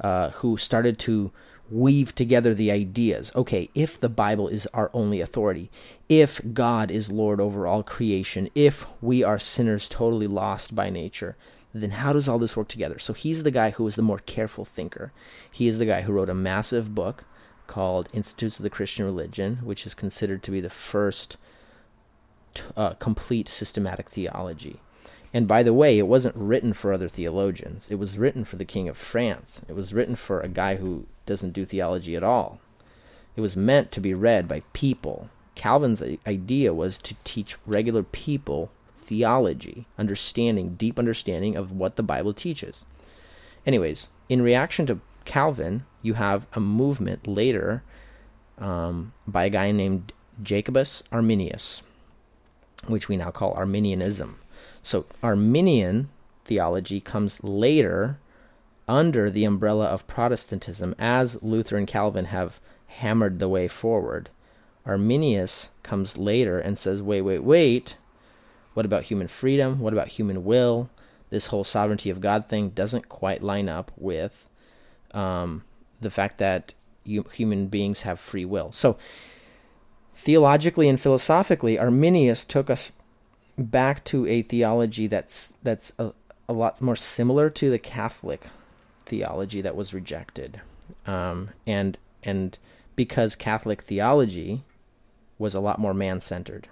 uh, 0.00 0.30
who 0.30 0.56
started 0.56 0.98
to 1.00 1.30
weave 1.70 2.14
together 2.14 2.52
the 2.52 2.72
ideas. 2.72 3.30
Okay, 3.36 3.70
if 3.74 3.98
the 3.98 4.08
Bible 4.08 4.48
is 4.48 4.66
our 4.74 4.90
only 4.92 5.20
authority, 5.20 5.70
if 6.08 6.40
God 6.52 6.90
is 6.90 7.12
Lord 7.12 7.40
over 7.40 7.66
all 7.66 7.82
creation, 7.82 8.48
if 8.54 8.86
we 9.00 9.22
are 9.22 9.38
sinners 9.38 9.88
totally 9.88 10.26
lost 10.26 10.74
by 10.74 10.90
nature, 10.90 11.36
then 11.72 11.90
how 11.90 12.12
does 12.12 12.28
all 12.28 12.38
this 12.38 12.56
work 12.56 12.68
together? 12.68 12.98
So 12.98 13.12
he's 13.12 13.42
the 13.42 13.50
guy 13.50 13.70
who 13.70 13.86
is 13.86 13.96
the 13.96 14.02
more 14.02 14.18
careful 14.18 14.64
thinker. 14.64 15.12
He 15.50 15.66
is 15.66 15.78
the 15.78 15.86
guy 15.86 16.02
who 16.02 16.12
wrote 16.12 16.28
a 16.28 16.34
massive 16.34 16.94
book 16.94 17.24
called 17.66 18.08
Institutes 18.12 18.58
of 18.58 18.64
the 18.64 18.70
Christian 18.70 19.04
Religion, 19.04 19.60
which 19.62 19.86
is 19.86 19.94
considered 19.94 20.42
to 20.42 20.50
be 20.50 20.60
the 20.60 20.70
first 20.70 21.36
uh, 22.76 22.94
complete 22.94 23.48
systematic 23.48 24.08
theology. 24.08 24.80
And 25.32 25.46
by 25.46 25.62
the 25.62 25.72
way, 25.72 25.96
it 25.96 26.08
wasn't 26.08 26.34
written 26.34 26.72
for 26.72 26.92
other 26.92 27.08
theologians. 27.08 27.88
It 27.88 27.94
was 27.94 28.18
written 28.18 28.44
for 28.44 28.56
the 28.56 28.64
King 28.64 28.88
of 28.88 28.98
France. 28.98 29.62
It 29.68 29.74
was 29.74 29.94
written 29.94 30.16
for 30.16 30.40
a 30.40 30.48
guy 30.48 30.76
who 30.76 31.06
doesn't 31.26 31.52
do 31.52 31.64
theology 31.64 32.16
at 32.16 32.24
all. 32.24 32.58
It 33.36 33.40
was 33.40 33.56
meant 33.56 33.92
to 33.92 34.00
be 34.00 34.12
read 34.12 34.48
by 34.48 34.62
people. 34.72 35.30
Calvin's 35.54 36.02
idea 36.26 36.74
was 36.74 36.98
to 36.98 37.14
teach 37.22 37.56
regular 37.64 38.02
people 38.02 38.72
theology, 39.10 39.88
understanding, 39.98 40.76
deep 40.76 40.96
understanding 40.96 41.56
of 41.56 41.72
what 41.72 41.96
the 41.96 42.02
Bible 42.02 42.32
teaches. 42.32 42.84
Anyways, 43.66 44.08
in 44.28 44.40
reaction 44.40 44.86
to 44.86 45.00
Calvin, 45.24 45.84
you 46.00 46.14
have 46.14 46.46
a 46.52 46.60
movement 46.60 47.26
later 47.26 47.82
um, 48.56 49.12
by 49.26 49.46
a 49.46 49.50
guy 49.50 49.72
named 49.72 50.12
Jacobus 50.40 51.02
Arminius, 51.10 51.82
which 52.86 53.08
we 53.08 53.16
now 53.16 53.32
call 53.32 53.52
Arminianism. 53.54 54.38
So, 54.80 55.06
Arminian 55.24 56.08
theology 56.44 57.00
comes 57.00 57.42
later 57.42 58.20
under 58.86 59.28
the 59.28 59.44
umbrella 59.44 59.86
of 59.86 60.06
Protestantism 60.06 60.94
as 61.00 61.42
Luther 61.42 61.76
and 61.76 61.86
Calvin 61.88 62.26
have 62.26 62.60
hammered 62.86 63.40
the 63.40 63.48
way 63.48 63.66
forward. 63.66 64.30
Arminius 64.86 65.72
comes 65.82 66.16
later 66.16 66.60
and 66.60 66.78
says, 66.78 67.02
wait, 67.02 67.22
wait, 67.22 67.42
wait. 67.42 67.96
What 68.74 68.86
about 68.86 69.04
human 69.04 69.28
freedom? 69.28 69.80
What 69.80 69.92
about 69.92 70.08
human 70.08 70.44
will? 70.44 70.90
This 71.30 71.46
whole 71.46 71.64
sovereignty 71.64 72.10
of 72.10 72.20
God 72.20 72.48
thing 72.48 72.70
doesn't 72.70 73.08
quite 73.08 73.42
line 73.42 73.68
up 73.68 73.90
with 73.96 74.48
um, 75.12 75.64
the 76.00 76.10
fact 76.10 76.38
that 76.38 76.74
you, 77.04 77.24
human 77.32 77.68
beings 77.68 78.02
have 78.02 78.18
free 78.20 78.44
will. 78.44 78.72
So, 78.72 78.96
theologically 80.12 80.88
and 80.88 81.00
philosophically, 81.00 81.78
Arminius 81.78 82.44
took 82.44 82.70
us 82.70 82.92
back 83.56 84.04
to 84.04 84.26
a 84.26 84.42
theology 84.42 85.06
that's 85.06 85.56
that's 85.62 85.92
a, 85.98 86.12
a 86.48 86.52
lot 86.52 86.80
more 86.80 86.96
similar 86.96 87.50
to 87.50 87.70
the 87.70 87.78
Catholic 87.78 88.48
theology 89.04 89.60
that 89.60 89.76
was 89.76 89.94
rejected, 89.94 90.60
um, 91.06 91.50
and 91.66 91.98
and 92.22 92.58
because 92.96 93.36
Catholic 93.36 93.82
theology 93.82 94.62
was 95.38 95.54
a 95.54 95.60
lot 95.60 95.78
more 95.78 95.94
man 95.94 96.20
centered 96.20 96.68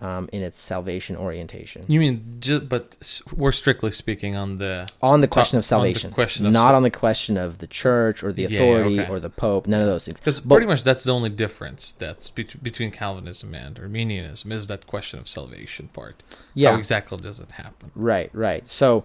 um, 0.00 0.28
in 0.32 0.42
its 0.42 0.58
salvation 0.58 1.16
orientation. 1.16 1.82
You 1.88 2.00
mean, 2.00 2.36
ju- 2.40 2.60
but 2.60 2.96
we're 3.34 3.52
strictly 3.52 3.90
speaking 3.90 4.36
on 4.36 4.58
the 4.58 4.88
on 5.02 5.20
the 5.20 5.28
question 5.28 5.56
on 5.56 5.60
of 5.60 5.64
salvation, 5.64 6.10
the 6.10 6.14
question 6.14 6.46
of 6.46 6.52
not 6.52 6.68
sal- 6.68 6.74
on 6.76 6.82
the 6.82 6.90
question 6.90 7.36
of 7.36 7.58
the 7.58 7.66
church 7.66 8.22
or 8.22 8.32
the 8.32 8.42
Yeah, 8.42 8.48
authority 8.58 9.00
okay. 9.00 9.10
or 9.10 9.18
the 9.20 9.30
pope. 9.30 9.66
None 9.66 9.80
of 9.80 9.86
those 9.86 10.04
things. 10.06 10.20
because 10.20 10.40
pretty 10.40 10.66
much 10.66 10.82
that's 10.82 11.04
the 11.04 11.12
only 11.12 11.30
difference 11.30 11.92
that's 11.92 12.30
bet- 12.30 12.62
between 12.62 12.90
Calvinism 12.90 13.54
and 13.54 13.78
Arminianism 13.78 14.52
is 14.52 14.66
that 14.68 14.86
question 14.86 15.18
of 15.18 15.26
salvation 15.28 15.88
part. 15.88 16.22
Yeah, 16.54 16.72
How 16.72 16.78
exactly 16.78 17.18
does 17.18 17.40
it 17.40 17.52
happen? 17.52 17.90
Right, 17.94 18.30
right. 18.32 18.68
So 18.68 19.04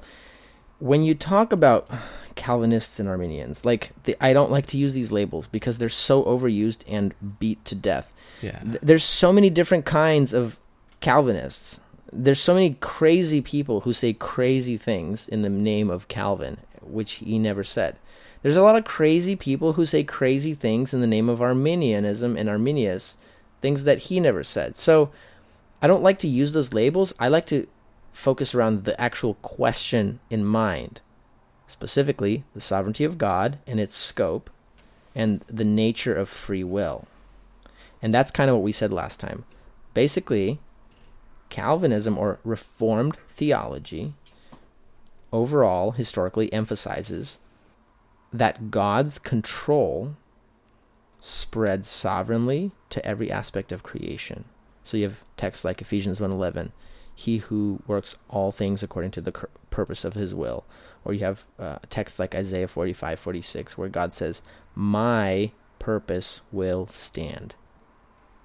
when 0.80 1.02
you 1.04 1.16
talk 1.16 1.52
about 1.54 1.88
Calvinists 2.36 3.00
and 3.00 3.08
Arminians, 3.08 3.64
like 3.66 3.92
the, 4.04 4.16
I 4.20 4.34
don't 4.34 4.52
like 4.52 4.66
to 4.68 4.78
use 4.78 4.94
these 4.94 5.12
labels 5.12 5.48
because 5.48 5.78
they're 5.78 5.88
so 5.90 6.24
overused 6.24 6.84
and 6.88 7.14
beat 7.40 7.64
to 7.66 7.76
death. 7.76 8.14
Yeah. 8.42 8.60
There's 8.64 9.04
so 9.04 9.32
many 9.32 9.50
different 9.50 9.86
kinds 9.86 10.34
of 10.34 10.60
Calvinists. 11.04 11.82
There's 12.14 12.40
so 12.40 12.54
many 12.54 12.76
crazy 12.76 13.42
people 13.42 13.82
who 13.82 13.92
say 13.92 14.14
crazy 14.14 14.78
things 14.78 15.28
in 15.28 15.42
the 15.42 15.50
name 15.50 15.90
of 15.90 16.08
Calvin, 16.08 16.60
which 16.82 17.16
he 17.16 17.38
never 17.38 17.62
said. 17.62 17.98
There's 18.42 18.56
a 18.56 18.62
lot 18.62 18.78
of 18.78 18.86
crazy 18.86 19.36
people 19.36 19.74
who 19.74 19.86
say 19.86 20.06
crazy 20.06 20.54
things 20.54 20.94
in 20.94 21.02
the 21.02 21.08
name 21.08 21.28
of 21.28 21.42
Arminianism 21.42 22.38
and 22.38 22.48
Arminius, 22.48 23.18
things 23.60 23.84
that 23.84 24.04
he 24.04 24.22
never 24.22 24.46
said. 24.46 24.78
So 24.78 25.12
I 25.82 25.88
don't 25.88 26.04
like 26.04 26.20
to 26.20 26.28
use 26.30 26.54
those 26.54 26.74
labels. 26.74 27.14
I 27.20 27.28
like 27.28 27.48
to 27.48 27.68
focus 28.14 28.56
around 28.56 28.86
the 28.86 29.00
actual 29.00 29.34
question 29.42 30.22
in 30.30 30.46
mind, 30.46 31.02
specifically 31.68 32.46
the 32.56 32.62
sovereignty 32.62 33.04
of 33.04 33.18
God 33.18 33.60
and 33.68 33.78
its 33.78 33.94
scope 33.94 34.50
and 35.14 35.44
the 35.50 35.66
nature 35.66 36.16
of 36.16 36.30
free 36.30 36.64
will. 36.64 37.08
And 38.02 38.14
that's 38.14 38.32
kind 38.32 38.50
of 38.50 38.56
what 38.56 38.64
we 38.64 38.72
said 38.72 38.94
last 38.94 39.20
time. 39.20 39.44
Basically, 39.94 40.60
Calvinism 41.54 42.18
or 42.18 42.40
Reformed 42.44 43.16
theology 43.30 44.16
overall 45.32 45.92
historically 45.92 46.52
emphasizes 46.52 47.38
that 48.34 48.72
God's 48.72 49.20
control 49.20 50.16
spreads 51.20 51.88
sovereignly 51.88 52.72
to 52.90 53.06
every 53.06 53.32
aspect 53.32 53.72
of 53.72 53.84
creation. 53.84 54.46
So 54.84 54.98
you 54.98 55.04
have 55.04 55.26
texts 55.38 55.64
like 55.64 55.80
Ephesians 55.80 56.20
1:11, 56.20 56.72
he 57.14 57.38
who 57.38 57.84
works 57.86 58.16
all 58.32 58.52
things 58.52 58.82
according 58.82 59.12
to 59.12 59.22
the 59.22 59.48
purpose 59.70 60.04
of 60.04 60.16
his 60.16 60.34
will. 60.34 60.66
Or 61.06 61.14
you 61.14 61.20
have 61.20 61.46
uh, 61.60 61.78
texts 61.88 62.18
like 62.18 62.34
Isaiah 62.34 62.68
45:46 62.68 63.78
where 63.78 63.90
God 63.90 64.12
says, 64.12 64.42
"My 64.74 65.52
purpose 65.78 66.42
will 66.52 66.88
stand." 66.88 67.54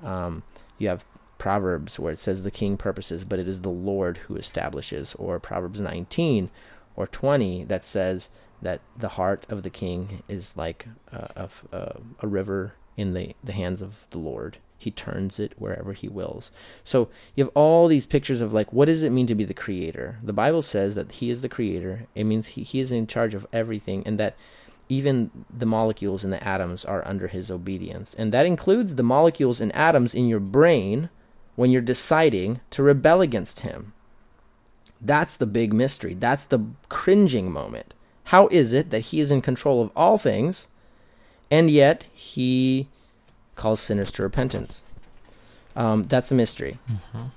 Um, 0.02 0.42
you 0.76 0.88
have 0.88 1.06
Proverbs 1.38 1.98
where 1.98 2.12
it 2.12 2.18
says 2.18 2.42
the 2.42 2.50
king 2.50 2.76
purposes, 2.76 3.24
but 3.24 3.38
it 3.38 3.48
is 3.48 3.62
the 3.62 3.68
Lord 3.68 4.18
who 4.18 4.36
establishes, 4.36 5.14
or 5.14 5.38
Proverbs 5.40 5.80
19 5.80 6.50
or 6.96 7.06
20 7.06 7.64
that 7.64 7.84
says 7.84 8.30
that 8.60 8.80
the 8.96 9.10
heart 9.10 9.46
of 9.48 9.62
the 9.62 9.70
king 9.70 10.22
is 10.28 10.56
like 10.56 10.88
a 11.12 11.48
river 12.22 12.74
in 12.96 13.14
the, 13.14 13.36
the 13.42 13.52
hands 13.52 13.80
of 13.80 14.06
the 14.10 14.18
Lord. 14.18 14.58
He 14.76 14.90
turns 14.90 15.38
it 15.38 15.54
wherever 15.56 15.92
he 15.92 16.08
wills. 16.08 16.52
So 16.84 17.08
you 17.34 17.44
have 17.44 17.52
all 17.54 17.88
these 17.88 18.06
pictures 18.06 18.40
of 18.40 18.52
like, 18.52 18.72
what 18.72 18.86
does 18.86 19.02
it 19.02 19.10
mean 19.10 19.26
to 19.28 19.34
be 19.34 19.44
the 19.44 19.54
creator? 19.54 20.18
The 20.22 20.32
Bible 20.32 20.62
says 20.62 20.94
that 20.96 21.12
he 21.12 21.30
is 21.30 21.42
the 21.42 21.48
creator. 21.48 22.06
It 22.14 22.24
means 22.24 22.48
he, 22.48 22.62
he 22.62 22.80
is 22.80 22.92
in 22.92 23.06
charge 23.06 23.34
of 23.34 23.46
everything, 23.52 24.02
and 24.06 24.18
that 24.18 24.36
even 24.88 25.30
the 25.50 25.66
molecules 25.66 26.24
and 26.24 26.32
the 26.32 26.42
atoms 26.46 26.84
are 26.84 27.06
under 27.06 27.28
his 27.28 27.50
obedience. 27.50 28.14
And 28.14 28.32
that 28.32 28.46
includes 28.46 28.94
the 28.94 29.02
molecules 29.02 29.60
and 29.60 29.74
atoms 29.74 30.14
in 30.14 30.28
your 30.28 30.40
brain 30.40 31.10
when 31.58 31.72
you're 31.72 31.82
deciding 31.82 32.60
to 32.70 32.84
rebel 32.84 33.20
against 33.20 33.60
him. 33.60 33.92
That's 35.00 35.36
the 35.36 35.44
big 35.44 35.72
mystery. 35.72 36.14
That's 36.14 36.44
the 36.44 36.60
cringing 36.88 37.50
moment. 37.50 37.94
How 38.26 38.46
is 38.52 38.72
it 38.72 38.90
that 38.90 39.06
he 39.06 39.18
is 39.18 39.32
in 39.32 39.40
control 39.40 39.82
of 39.82 39.90
all 39.96 40.18
things 40.18 40.68
and 41.50 41.68
yet 41.68 42.06
he 42.14 42.86
calls 43.56 43.80
sinners 43.80 44.12
to 44.12 44.22
repentance? 44.22 44.84
Um, 45.74 46.04
that's 46.04 46.30
a 46.30 46.34
mystery. 46.36 46.78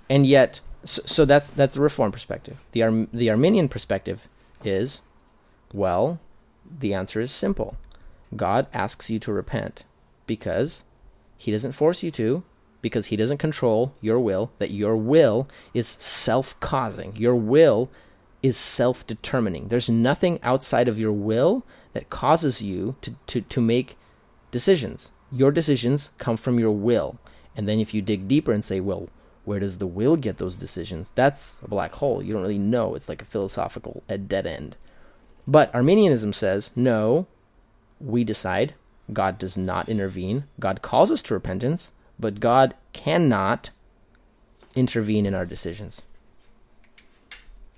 And 0.08 0.28
yet, 0.28 0.60
so, 0.84 1.02
so 1.04 1.26
that's 1.26 1.50
that's 1.50 1.74
the 1.74 1.82
reform 1.82 2.12
perspective. 2.12 2.58
The 2.74 2.84
Ar- 2.84 3.08
the 3.12 3.32
Arminian 3.32 3.70
perspective 3.70 4.28
is, 4.64 5.02
well, 5.74 6.20
the 6.80 6.94
answer 6.94 7.20
is 7.22 7.32
simple. 7.32 7.76
God 8.36 8.68
asks 8.72 9.10
you 9.10 9.18
to 9.18 9.34
repent 9.34 9.82
because 10.28 10.84
he 11.38 11.52
doesn't 11.52 11.72
force 11.72 12.04
you 12.04 12.12
to, 12.12 12.44
because 12.82 13.08
he 13.08 13.16
doesn't 13.16 13.38
control 13.38 13.94
your 14.02 14.20
will, 14.20 14.52
that 14.60 14.72
your 14.72 14.96
will 14.96 15.48
is 15.74 15.88
self 15.88 16.60
causing. 16.60 17.16
Your 17.16 17.36
will 17.36 17.90
is 18.42 18.58
self 18.58 19.06
determining. 19.06 19.68
There's 19.68 19.90
nothing 19.90 20.40
outside 20.44 20.88
of 20.88 21.00
your 21.00 21.12
will 21.12 21.66
that 21.94 22.10
causes 22.10 22.62
you 22.62 22.96
to, 23.02 23.16
to, 23.28 23.42
to 23.42 23.62
make 23.62 23.98
decisions. 24.50 25.12
Your 25.32 25.52
decisions 25.52 26.12
come 26.18 26.38
from 26.38 26.60
your 26.60 26.72
will. 26.72 27.20
And 27.56 27.68
then 27.68 27.80
if 27.80 27.94
you 27.94 28.02
dig 28.02 28.28
deeper 28.28 28.52
and 28.52 28.64
say, 28.64 28.80
well, 28.80 29.10
where 29.44 29.60
does 29.60 29.78
the 29.78 29.88
will 29.88 30.18
get 30.18 30.38
those 30.38 30.56
decisions? 30.56 31.12
That's 31.12 31.60
a 31.64 31.68
black 31.68 31.94
hole. 31.96 32.22
You 32.22 32.34
don't 32.34 32.42
really 32.42 32.58
know. 32.58 32.96
It's 32.96 33.10
like 33.10 33.22
a 33.22 33.26
philosophical 33.26 34.04
a 34.08 34.18
dead 34.18 34.46
end. 34.46 34.78
But 35.48 35.74
Arminianism 35.74 36.34
says, 36.34 36.72
no, 36.76 37.28
we 38.00 38.24
decide. 38.24 38.76
God 39.12 39.38
does 39.38 39.58
not 39.58 39.90
intervene. 39.90 40.46
God 40.60 40.82
calls 40.82 41.12
us 41.12 41.22
to 41.24 41.34
repentance, 41.34 41.92
but 42.22 42.40
God 42.40 42.76
cannot 42.94 43.72
intervene 44.76 45.26
in 45.26 45.34
our 45.34 45.46
decisions. 45.46 46.06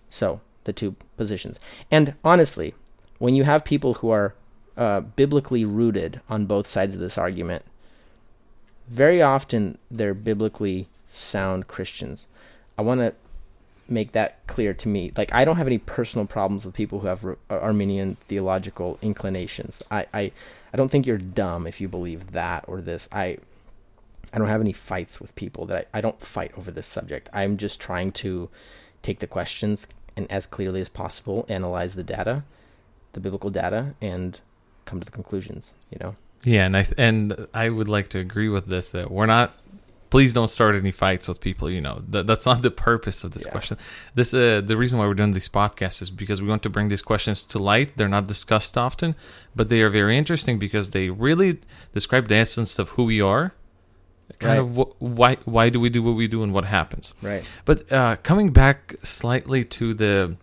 So, 0.09 0.41
the 0.65 0.73
two 0.73 0.95
positions. 1.17 1.59
And 1.89 2.13
honestly, 2.23 2.75
when 3.17 3.33
you 3.33 3.45
have 3.45 3.65
people 3.65 3.95
who 3.95 4.09
are 4.11 4.35
uh, 4.77 5.01
biblically 5.01 5.65
rooted 5.65 6.21
on 6.29 6.45
both 6.45 6.67
sides 6.67 6.93
of 6.93 6.99
this 6.99 7.17
argument, 7.17 7.63
very 8.87 9.21
often 9.21 9.77
they're 9.89 10.13
biblically 10.13 10.87
sound 11.07 11.67
Christians. 11.67 12.27
I 12.77 12.81
want 12.81 12.99
to 12.99 13.13
make 13.87 14.11
that 14.13 14.45
clear 14.47 14.73
to 14.73 14.87
me. 14.87 15.11
Like, 15.15 15.33
I 15.33 15.45
don't 15.45 15.57
have 15.57 15.67
any 15.67 15.77
personal 15.77 16.25
problems 16.25 16.65
with 16.65 16.73
people 16.75 16.99
who 16.99 17.07
have 17.07 17.23
Ar- 17.23 17.37
Arminian 17.49 18.15
theological 18.27 18.97
inclinations. 19.01 19.81
I, 19.89 20.05
I, 20.13 20.31
I 20.73 20.77
don't 20.77 20.89
think 20.89 21.05
you're 21.05 21.17
dumb 21.17 21.67
if 21.67 21.79
you 21.81 21.87
believe 21.87 22.31
that 22.31 22.65
or 22.67 22.81
this. 22.81 23.07
I, 23.11 23.37
I 24.33 24.39
don't 24.39 24.47
have 24.47 24.61
any 24.61 24.73
fights 24.73 25.21
with 25.21 25.35
people 25.35 25.65
that 25.67 25.87
I, 25.93 25.99
I 25.99 26.01
don't 26.01 26.19
fight 26.19 26.51
over 26.57 26.71
this 26.71 26.87
subject. 26.87 27.29
I'm 27.31 27.55
just 27.57 27.79
trying 27.79 28.11
to 28.13 28.49
take 29.03 29.19
the 29.19 29.27
questions 29.27 29.87
and 30.17 30.29
as 30.31 30.47
clearly 30.47 30.81
as 30.81 30.89
possible 30.89 31.45
analyze 31.49 31.93
the 31.95 32.03
data, 32.03 32.43
the 33.13 33.19
biblical 33.19 33.49
data, 33.51 33.93
and 34.01 34.39
come 34.85 34.99
to 34.99 35.05
the 35.05 35.11
conclusions. 35.11 35.75
You 35.91 35.97
know. 36.01 36.15
Yeah, 36.43 36.65
and 36.65 36.75
I 36.75 36.83
th- 36.83 36.95
and 36.97 37.47
I 37.53 37.69
would 37.69 37.87
like 37.87 38.09
to 38.09 38.17
agree 38.19 38.49
with 38.49 38.65
this 38.65 38.91
that 38.91 39.09
we're 39.11 39.27
not. 39.27 39.53
Please 40.09 40.31
don't 40.31 40.49
start 40.49 40.75
any 40.75 40.91
fights 40.91 41.27
with 41.27 41.39
people. 41.41 41.69
You 41.71 41.81
know 41.81 42.03
that 42.09 42.27
that's 42.27 42.45
not 42.45 42.61
the 42.61 42.69
purpose 42.69 43.23
of 43.23 43.31
this 43.31 43.45
Yeah. 43.45 43.51
question. 43.51 43.77
This 44.13 44.33
uh, 44.33 44.61
the 44.63 44.77
reason 44.77 44.99
why 44.99 45.07
we're 45.07 45.15
doing 45.15 45.33
these 45.33 45.49
podcasts 45.49 46.01
is 46.01 46.09
because 46.11 46.41
we 46.41 46.47
want 46.47 46.61
to 46.63 46.69
bring 46.69 46.89
these 46.89 47.01
questions 47.01 47.43
to 47.45 47.57
light. 47.59 47.97
They're 47.97 48.07
not 48.17 48.27
discussed 48.27 48.77
often, 48.77 49.15
but 49.55 49.69
they 49.69 49.81
are 49.81 49.89
very 49.89 50.15
interesting 50.17 50.59
because 50.59 50.91
they 50.91 51.09
really 51.09 51.59
describe 51.93 52.27
the 52.27 52.35
essence 52.35 52.77
of 52.77 52.89
who 52.89 53.05
we 53.05 53.21
are, 53.21 53.53
kind 54.39 54.59
Right. 54.59 54.59
of 54.59 54.75
wh- 54.75 55.01
why 55.01 55.37
why 55.45 55.69
do 55.69 55.79
we 55.79 55.89
do 55.89 56.01
what 56.03 56.15
we 56.15 56.27
do 56.27 56.43
and 56.43 56.53
what 56.53 56.65
happens. 56.65 57.13
Right. 57.21 57.49
But 57.65 57.91
uh, 57.91 58.15
coming 58.23 58.51
back 58.51 58.95
slightly 59.03 59.63
to 59.65 59.93
the 59.93 60.35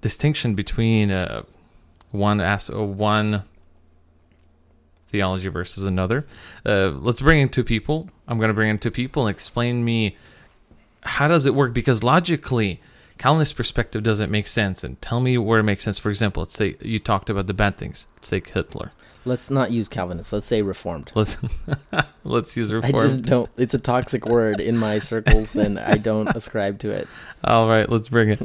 distinction 0.00 0.54
between 0.54 1.10
uh, 1.10 1.42
one 2.10 2.40
as 2.40 2.70
uh, 2.70 2.82
one 2.82 3.44
theology 5.06 5.48
versus 5.48 5.84
another, 5.84 6.24
uh, 6.66 6.88
let's 6.88 7.20
bring 7.20 7.40
in 7.40 7.48
two 7.48 7.64
people. 7.64 8.08
I'm 8.26 8.38
going 8.38 8.48
to 8.48 8.54
bring 8.54 8.70
in 8.70 8.78
two 8.78 8.90
people 8.90 9.26
and 9.26 9.34
explain 9.34 9.84
me 9.84 10.16
how 11.02 11.28
does 11.28 11.46
it 11.46 11.54
work 11.54 11.72
because 11.74 12.02
logically. 12.02 12.80
Calvinist 13.24 13.56
perspective 13.56 14.02
doesn't 14.02 14.30
make 14.30 14.46
sense, 14.46 14.84
and 14.84 15.00
tell 15.00 15.18
me 15.18 15.38
where 15.38 15.58
it 15.58 15.62
makes 15.62 15.82
sense. 15.82 15.98
For 15.98 16.10
example, 16.10 16.42
let's 16.42 16.52
say 16.52 16.76
you 16.82 16.98
talked 16.98 17.30
about 17.30 17.46
the 17.46 17.54
bad 17.54 17.78
things. 17.78 18.06
Let's 18.16 18.28
take 18.28 18.50
Hitler. 18.50 18.92
Let's 19.24 19.48
not 19.48 19.70
use 19.70 19.88
Calvinist. 19.88 20.30
Let's 20.30 20.44
say 20.44 20.60
Reformed. 20.60 21.10
Let's 21.14 21.38
let's 22.24 22.54
use 22.54 22.70
Reformed. 22.70 22.94
I 22.96 23.00
just 23.00 23.22
don't. 23.22 23.48
It's 23.56 23.72
a 23.72 23.78
toxic 23.78 24.26
word 24.26 24.60
in 24.60 24.76
my 24.76 24.98
circles, 24.98 25.56
and 25.56 25.78
I 25.78 25.96
don't 25.96 26.28
ascribe 26.36 26.80
to 26.80 26.90
it. 26.90 27.08
All 27.42 27.66
right, 27.66 27.88
let's 27.88 28.10
bring 28.10 28.28
it. 28.28 28.42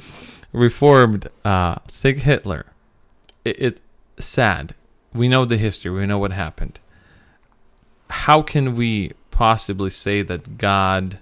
Reformed. 0.54 1.28
Uh, 1.44 1.76
let's 1.84 2.00
take 2.00 2.20
Hitler. 2.20 2.66
It, 3.44 3.62
it 3.62 3.82
sad. 4.18 4.76
We 5.14 5.28
know 5.28 5.44
the 5.44 5.58
history. 5.58 5.92
We 5.92 6.06
know 6.06 6.20
what 6.20 6.32
happened. 6.32 6.80
How 8.10 8.42
can 8.42 8.78
we 8.78 9.12
possibly 9.30 9.90
say 9.90 10.22
that 10.22 10.58
God 10.58 11.20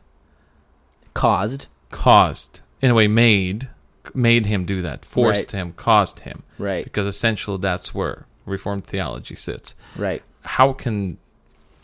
Caused. 1.15 1.65
caused, 1.89 2.61
in 2.81 2.91
a 2.91 2.93
way, 2.93 3.07
made 3.07 3.69
made 4.13 4.45
him 4.45 4.65
do 4.65 4.81
that, 4.81 5.03
forced 5.03 5.51
him, 5.51 5.73
caused 5.73 6.19
him? 6.21 6.43
Right. 6.57 6.83
Because 6.83 7.07
essentially, 7.07 7.57
that's 7.57 7.93
where 7.93 8.25
Reformed 8.45 8.85
theology 8.85 9.35
sits. 9.35 9.75
Right. 9.95 10.23
How 10.41 10.73
can 10.73 11.17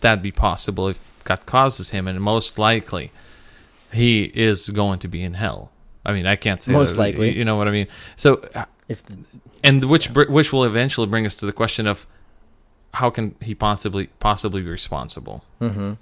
that 0.01 0.21
be 0.21 0.31
possible 0.31 0.87
if 0.87 1.11
God 1.23 1.45
causes 1.45 1.89
him, 1.91 2.07
and 2.07 2.19
most 2.21 2.57
likely 2.57 3.11
he 3.91 4.23
is 4.33 4.69
going 4.69 4.99
to 4.99 5.07
be 5.07 5.21
in 5.21 5.33
hell? 5.33 5.71
I 6.05 6.13
mean, 6.13 6.25
I 6.25 6.35
can't 6.35 6.61
say 6.61 6.71
Most 6.73 6.93
that, 6.93 6.99
likely. 6.99 7.37
You 7.37 7.45
know 7.45 7.55
what 7.55 7.67
I 7.67 7.71
mean? 7.71 7.87
So, 8.15 8.47
If 8.89 9.05
the, 9.05 9.17
and 9.63 9.83
which 9.85 10.11
br- 10.13 10.29
which 10.29 10.51
will 10.51 10.65
eventually 10.65 11.07
bring 11.07 11.25
us 11.25 11.35
to 11.35 11.45
the 11.45 11.53
question 11.53 11.87
of 11.87 12.05
how 12.95 13.09
can 13.09 13.35
he 13.41 13.55
possibly 13.55 14.07
possibly 14.19 14.61
be 14.61 14.69
responsible? 14.69 15.43
hmm 15.59 15.93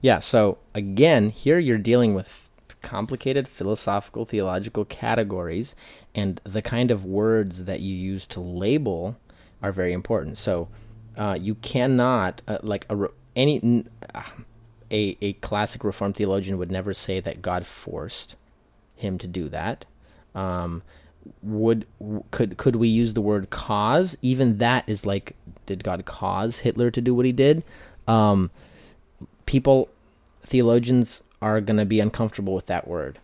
Yeah. 0.00 0.20
So 0.20 0.58
again, 0.74 1.30
here 1.30 1.58
you're 1.58 1.78
dealing 1.78 2.14
with 2.14 2.43
complicated 2.84 3.48
philosophical 3.48 4.24
theological 4.24 4.84
categories, 4.84 5.74
and 6.14 6.40
the 6.44 6.62
kind 6.62 6.90
of 6.90 7.04
words 7.04 7.64
that 7.64 7.80
you 7.80 7.94
use 8.12 8.26
to 8.28 8.40
label 8.40 9.16
are 9.62 9.72
very 9.72 9.92
important. 9.92 10.38
So 10.38 10.68
uh, 11.16 11.36
you 11.40 11.54
cannot 11.56 12.42
uh, 12.46 12.58
like 12.62 12.86
a 12.90 13.08
any 13.34 13.84
a 14.90 15.16
a 15.20 15.32
classic 15.34 15.82
Reformed 15.82 16.16
theologian 16.16 16.58
would 16.58 16.70
never 16.70 16.94
say 16.94 17.20
that 17.20 17.42
God 17.42 17.66
forced 17.66 18.36
him 18.94 19.18
to 19.18 19.26
do 19.26 19.48
that. 19.48 19.86
Um, 20.34 20.82
would 21.42 21.86
could 22.30 22.56
could 22.56 22.76
we 22.76 22.88
use 22.88 23.14
the 23.14 23.20
word 23.22 23.50
cause? 23.50 24.16
Even 24.22 24.58
that 24.58 24.84
is 24.86 25.06
like, 25.06 25.34
did 25.66 25.82
God 25.82 26.04
cause 26.04 26.60
Hitler 26.60 26.90
to 26.90 27.00
do 27.00 27.14
what 27.14 27.26
he 27.26 27.32
did? 27.32 27.64
Um, 28.06 28.50
people, 29.46 29.88
theologians 30.42 31.22
are 31.44 31.60
going 31.60 31.76
to 31.76 31.84
be 31.84 32.00
uncomfortable 32.00 32.54
with 32.54 32.66
that 32.66 32.88
word. 32.88 33.18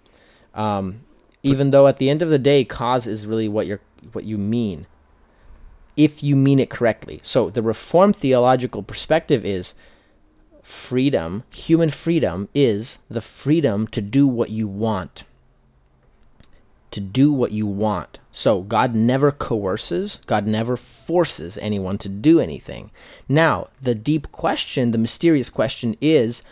Um, 0.54 1.00
even 1.42 1.70
though 1.70 1.86
at 1.86 1.96
the 1.96 2.10
end 2.10 2.20
of 2.20 2.28
the 2.28 2.38
day, 2.38 2.64
cause 2.64 3.06
is 3.06 3.26
really 3.26 3.48
what 3.48 3.66
you're 3.66 3.80
what 4.12 4.24
you 4.24 4.36
mean, 4.38 4.86
if 5.96 6.22
you 6.22 6.36
mean 6.36 6.58
it 6.58 6.70
correctly. 6.70 7.20
So 7.22 7.50
the 7.50 7.62
Reformed 7.62 8.16
theological 8.16 8.82
perspective 8.82 9.44
is 9.44 9.74
freedom. 10.62 11.44
Human 11.50 11.90
freedom 11.90 12.48
is 12.54 12.98
the 13.08 13.20
freedom 13.20 13.86
to 13.88 14.02
do 14.02 14.26
what 14.26 14.50
you 14.50 14.68
want. 14.68 15.24
To 16.92 17.00
do 17.00 17.32
what 17.32 17.52
you 17.52 17.66
want. 17.66 18.18
So 18.32 18.62
God 18.62 18.94
never 18.94 19.32
coerces, 19.32 20.20
God 20.26 20.46
never 20.46 20.76
forces 20.76 21.58
anyone 21.58 21.98
to 21.98 22.08
do 22.08 22.40
anything. 22.40 22.90
Now, 23.28 23.68
the 23.80 23.94
deep 23.94 24.30
question, 24.32 24.90
the 24.90 24.98
mysterious 24.98 25.50
question 25.50 25.96
is 26.00 26.42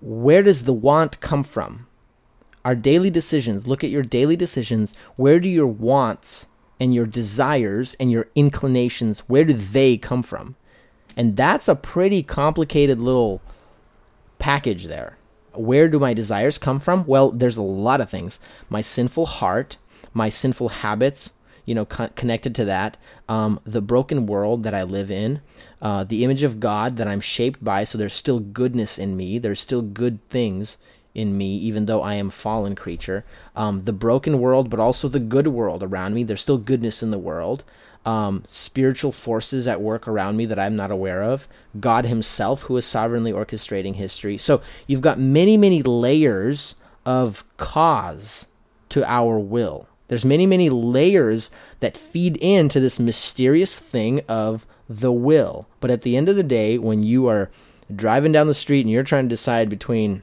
where 0.00 0.42
does 0.42 0.64
the 0.64 0.72
want 0.72 1.20
come 1.20 1.42
from? 1.44 1.86
Our 2.64 2.74
daily 2.74 3.10
decisions, 3.10 3.66
look 3.66 3.82
at 3.82 3.90
your 3.90 4.02
daily 4.02 4.36
decisions. 4.36 4.94
Where 5.16 5.40
do 5.40 5.48
your 5.48 5.66
wants 5.66 6.48
and 6.80 6.94
your 6.94 7.06
desires 7.06 7.96
and 7.98 8.10
your 8.10 8.28
inclinations, 8.34 9.20
where 9.20 9.44
do 9.44 9.52
they 9.52 9.96
come 9.96 10.22
from? 10.22 10.56
And 11.16 11.36
that's 11.36 11.68
a 11.68 11.74
pretty 11.74 12.22
complicated 12.22 13.00
little 13.00 13.40
package 14.38 14.84
there. 14.86 15.16
Where 15.52 15.88
do 15.88 15.98
my 15.98 16.14
desires 16.14 16.58
come 16.58 16.78
from? 16.78 17.04
Well, 17.06 17.30
there's 17.30 17.56
a 17.56 17.62
lot 17.62 18.00
of 18.00 18.08
things. 18.08 18.38
My 18.68 18.80
sinful 18.80 19.26
heart, 19.26 19.76
my 20.14 20.28
sinful 20.28 20.68
habits, 20.68 21.32
you 21.68 21.74
know, 21.74 21.84
con- 21.84 22.08
connected 22.16 22.54
to 22.54 22.64
that, 22.64 22.96
um, 23.28 23.60
the 23.64 23.82
broken 23.82 24.24
world 24.24 24.62
that 24.62 24.72
I 24.72 24.84
live 24.84 25.10
in, 25.10 25.42
uh, 25.82 26.02
the 26.02 26.24
image 26.24 26.42
of 26.42 26.60
God 26.60 26.96
that 26.96 27.06
I'm 27.06 27.20
shaped 27.20 27.62
by. 27.62 27.84
So 27.84 27.98
there's 27.98 28.14
still 28.14 28.40
goodness 28.40 28.98
in 28.98 29.18
me. 29.18 29.36
There's 29.36 29.60
still 29.60 29.82
good 29.82 30.26
things 30.30 30.78
in 31.14 31.36
me, 31.36 31.58
even 31.58 31.84
though 31.84 32.00
I 32.00 32.14
am 32.14 32.30
fallen 32.30 32.74
creature. 32.74 33.22
Um, 33.54 33.84
the 33.84 33.92
broken 33.92 34.40
world, 34.40 34.70
but 34.70 34.80
also 34.80 35.08
the 35.08 35.20
good 35.20 35.48
world 35.48 35.82
around 35.82 36.14
me. 36.14 36.24
There's 36.24 36.40
still 36.40 36.56
goodness 36.56 37.02
in 37.02 37.10
the 37.10 37.18
world. 37.18 37.64
Um, 38.06 38.44
spiritual 38.46 39.12
forces 39.12 39.66
at 39.66 39.82
work 39.82 40.08
around 40.08 40.38
me 40.38 40.46
that 40.46 40.58
I'm 40.58 40.74
not 40.74 40.90
aware 40.90 41.22
of. 41.22 41.48
God 41.78 42.06
Himself, 42.06 42.62
who 42.62 42.78
is 42.78 42.86
sovereignly 42.86 43.32
orchestrating 43.32 43.96
history. 43.96 44.38
So 44.38 44.62
you've 44.86 45.02
got 45.02 45.18
many, 45.18 45.58
many 45.58 45.82
layers 45.82 46.76
of 47.04 47.44
cause 47.58 48.48
to 48.88 49.04
our 49.04 49.38
will. 49.38 49.87
There's 50.08 50.24
many, 50.24 50.46
many 50.46 50.70
layers 50.70 51.50
that 51.80 51.96
feed 51.96 52.36
into 52.38 52.80
this 52.80 52.98
mysterious 52.98 53.78
thing 53.78 54.22
of 54.28 54.66
the 54.88 55.12
will. 55.12 55.68
But 55.80 55.90
at 55.90 56.02
the 56.02 56.16
end 56.16 56.28
of 56.28 56.36
the 56.36 56.42
day, 56.42 56.78
when 56.78 57.02
you 57.02 57.28
are 57.28 57.50
driving 57.94 58.32
down 58.32 58.46
the 58.46 58.54
street 58.54 58.80
and 58.80 58.90
you're 58.90 59.02
trying 59.02 59.24
to 59.24 59.28
decide 59.28 59.68
between 59.68 60.22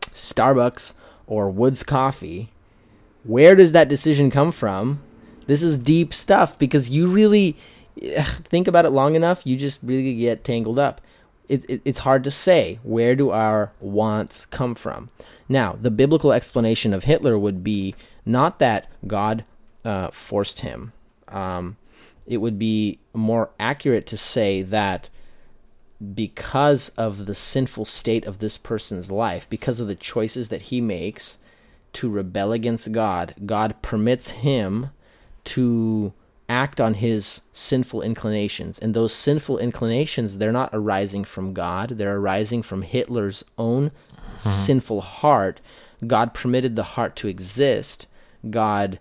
Starbucks 0.00 0.94
or 1.26 1.50
Woods 1.50 1.82
Coffee, 1.82 2.50
where 3.24 3.54
does 3.54 3.72
that 3.72 3.88
decision 3.88 4.30
come 4.30 4.52
from? 4.52 5.02
This 5.46 5.62
is 5.62 5.76
deep 5.78 6.14
stuff 6.14 6.58
because 6.58 6.90
you 6.90 7.06
really 7.06 7.56
think 8.00 8.66
about 8.66 8.84
it 8.84 8.90
long 8.90 9.14
enough, 9.14 9.42
you 9.44 9.56
just 9.56 9.80
really 9.82 10.14
get 10.14 10.44
tangled 10.44 10.78
up. 10.78 11.00
It, 11.48 11.68
it, 11.68 11.82
it's 11.84 11.98
hard 12.00 12.24
to 12.24 12.30
say 12.30 12.78
where 12.82 13.14
do 13.14 13.30
our 13.30 13.72
wants 13.80 14.46
come 14.46 14.74
from. 14.74 15.10
Now, 15.48 15.76
the 15.80 15.90
biblical 15.90 16.32
explanation 16.32 16.94
of 16.94 17.04
Hitler 17.04 17.38
would 17.38 17.64
be 17.64 17.94
not 18.24 18.58
that 18.58 18.88
God 19.06 19.44
uh, 19.84 20.08
forced 20.08 20.60
him. 20.60 20.92
Um, 21.28 21.76
it 22.26 22.38
would 22.38 22.58
be 22.58 22.98
more 23.12 23.50
accurate 23.58 24.06
to 24.08 24.16
say 24.16 24.62
that 24.62 25.08
because 26.14 26.88
of 26.90 27.26
the 27.26 27.34
sinful 27.34 27.84
state 27.84 28.24
of 28.24 28.38
this 28.38 28.56
person's 28.56 29.10
life, 29.10 29.48
because 29.50 29.80
of 29.80 29.88
the 29.88 29.94
choices 29.94 30.48
that 30.48 30.62
he 30.62 30.80
makes 30.80 31.38
to 31.92 32.08
rebel 32.08 32.52
against 32.52 32.92
God, 32.92 33.34
God 33.44 33.74
permits 33.82 34.30
him 34.30 34.90
to 35.44 36.12
act 36.48 36.80
on 36.80 36.94
his 36.94 37.42
sinful 37.52 38.02
inclinations. 38.02 38.78
And 38.78 38.92
those 38.92 39.12
sinful 39.12 39.58
inclinations, 39.58 40.38
they're 40.38 40.52
not 40.52 40.70
arising 40.72 41.24
from 41.24 41.52
God, 41.52 41.90
they're 41.90 42.16
arising 42.16 42.62
from 42.62 42.82
Hitler's 42.82 43.44
own 43.58 43.92
sinful 44.36 45.00
heart. 45.00 45.60
God 46.06 46.34
permitted 46.34 46.76
the 46.76 46.82
heart 46.82 47.16
to 47.16 47.28
exist. 47.28 48.06
God, 48.48 48.98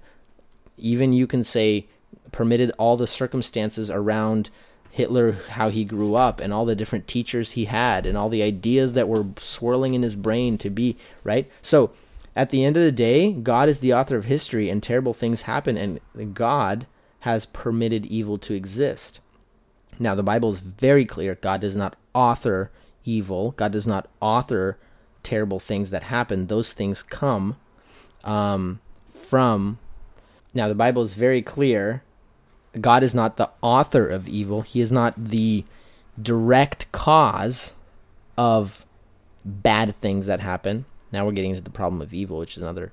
even 0.77 1.13
you 1.13 1.27
can 1.27 1.43
say, 1.43 1.87
permitted 2.31 2.71
all 2.77 2.97
the 2.97 3.07
circumstances 3.07 3.89
around 3.89 4.49
Hitler, 4.91 5.33
how 5.49 5.69
he 5.69 5.85
grew 5.85 6.15
up, 6.15 6.39
and 6.39 6.51
all 6.51 6.65
the 6.65 6.75
different 6.75 7.07
teachers 7.07 7.51
he 7.51 7.65
had, 7.65 8.05
and 8.05 8.17
all 8.17 8.29
the 8.29 8.43
ideas 8.43 8.93
that 8.93 9.07
were 9.07 9.25
swirling 9.37 9.93
in 9.93 10.01
his 10.01 10.15
brain 10.15 10.57
to 10.57 10.69
be, 10.69 10.97
right? 11.23 11.49
So, 11.61 11.91
at 12.35 12.49
the 12.49 12.63
end 12.63 12.77
of 12.77 12.83
the 12.83 12.91
day, 12.91 13.31
God 13.33 13.69
is 13.69 13.79
the 13.79 13.93
author 13.93 14.17
of 14.17 14.25
history, 14.25 14.69
and 14.69 14.81
terrible 14.81 15.13
things 15.13 15.43
happen, 15.43 15.77
and 15.77 16.33
God 16.33 16.87
has 17.21 17.45
permitted 17.45 18.05
evil 18.05 18.37
to 18.39 18.53
exist. 18.53 19.19
Now, 19.99 20.15
the 20.15 20.23
Bible 20.23 20.49
is 20.49 20.59
very 20.59 21.05
clear 21.05 21.35
God 21.35 21.61
does 21.61 21.75
not 21.75 21.95
author 22.15 22.71
evil, 23.03 23.51
God 23.51 23.71
does 23.71 23.87
not 23.87 24.07
author 24.21 24.77
terrible 25.29 25.59
things 25.59 25.91
that 25.91 26.03
happen. 26.03 26.47
Those 26.47 26.73
things 26.73 27.03
come 27.03 27.55
um, 28.23 28.79
from. 29.07 29.77
Now, 30.55 30.67
the 30.67 30.75
Bible 30.75 31.03
is 31.03 31.13
very 31.13 31.43
clear 31.43 32.01
God 32.79 33.03
is 33.03 33.15
not 33.15 33.37
the 33.37 33.49
author 33.61 34.07
of 34.07 34.27
evil. 34.27 34.61
He 34.61 34.81
is 34.81 34.91
not 34.91 35.13
the 35.17 35.65
direct 36.21 36.91
cause 36.91 37.75
of 38.37 38.85
bad 39.45 39.95
things 39.95 40.25
that 40.25 40.39
happen. 40.39 40.85
Now 41.11 41.25
we're 41.25 41.31
getting 41.31 41.51
into 41.51 41.63
the 41.63 41.69
problem 41.69 42.01
of 42.01 42.13
evil, 42.13 42.39
which 42.39 42.55
is 42.57 42.61
another 42.61 42.91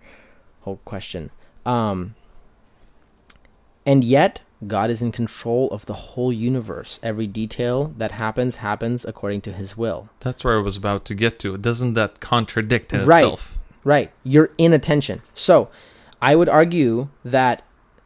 whole 0.63 0.81
question. 0.85 1.31
Um, 1.65 2.15
and 3.85 4.03
yet, 4.03 4.41
God 4.67 4.91
is 4.91 5.03
in 5.03 5.13
control 5.13 5.69
of 5.71 5.85
the 5.87 5.93
whole 5.95 6.33
universe. 6.33 6.99
Every 7.03 7.27
detail 7.27 7.93
that 7.99 8.13
happens 8.13 8.57
happens 8.59 9.05
according 9.05 9.43
to 9.43 9.53
his 9.53 9.77
will. 9.77 10.09
That's 10.21 10.45
where 10.45 10.59
I 10.59 10.63
was 10.63 10.77
about 10.77 11.05
to 11.07 11.15
get 11.15 11.39
to. 11.41 11.59
Doesn't 11.59 11.95
that 11.95 12.21
contradict 12.21 12.93
Right. 12.93 13.23
itself? 13.25 13.59
Right. 13.85 14.13
You're 14.25 14.51
in 14.59 14.73
a 14.73 14.79
tension. 14.79 15.23
So, 15.35 15.69
I 16.23 16.35
would 16.35 16.49
argue 16.49 17.09
that 17.25 17.63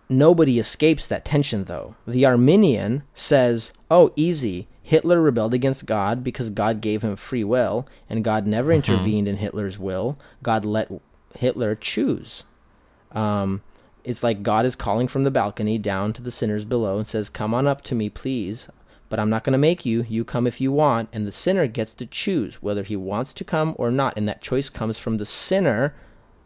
nobody 0.08 0.58
escapes 0.58 1.06
that 1.06 1.24
tension, 1.24 1.64
though. 1.64 1.94
The 2.06 2.26
Arminian 2.26 3.04
says, 3.14 3.72
oh, 3.90 4.12
easy. 4.16 4.66
Hitler 4.82 5.22
rebelled 5.22 5.54
against 5.54 5.86
God 5.86 6.24
because 6.24 6.50
God 6.50 6.80
gave 6.80 7.02
him 7.02 7.14
free 7.14 7.44
will, 7.44 7.86
and 8.08 8.24
God 8.24 8.48
never 8.48 8.72
intervened 8.72 9.28
in 9.28 9.36
Hitler's 9.36 9.78
will. 9.78 10.18
God 10.42 10.64
let 10.64 10.90
Hitler 11.36 11.76
choose. 11.76 12.44
Um, 13.12 13.62
it's 14.04 14.22
like 14.22 14.42
God 14.42 14.64
is 14.64 14.76
calling 14.76 15.08
from 15.08 15.24
the 15.24 15.30
balcony 15.30 15.78
down 15.78 16.12
to 16.14 16.22
the 16.22 16.30
sinners 16.30 16.64
below 16.64 16.96
and 16.96 17.06
says, 17.06 17.30
Come 17.30 17.54
on 17.54 17.66
up 17.66 17.80
to 17.82 17.94
me, 17.94 18.08
please. 18.08 18.68
But 19.08 19.18
I'm 19.18 19.30
not 19.30 19.42
going 19.42 19.52
to 19.52 19.58
make 19.58 19.84
you. 19.84 20.06
You 20.08 20.24
come 20.24 20.46
if 20.46 20.60
you 20.60 20.70
want. 20.70 21.08
And 21.12 21.26
the 21.26 21.32
sinner 21.32 21.66
gets 21.66 21.94
to 21.94 22.06
choose 22.06 22.62
whether 22.62 22.84
he 22.84 22.94
wants 22.96 23.34
to 23.34 23.44
come 23.44 23.74
or 23.76 23.90
not. 23.90 24.16
And 24.16 24.28
that 24.28 24.40
choice 24.40 24.70
comes 24.70 24.98
from 24.98 25.18
the 25.18 25.26
sinner, 25.26 25.94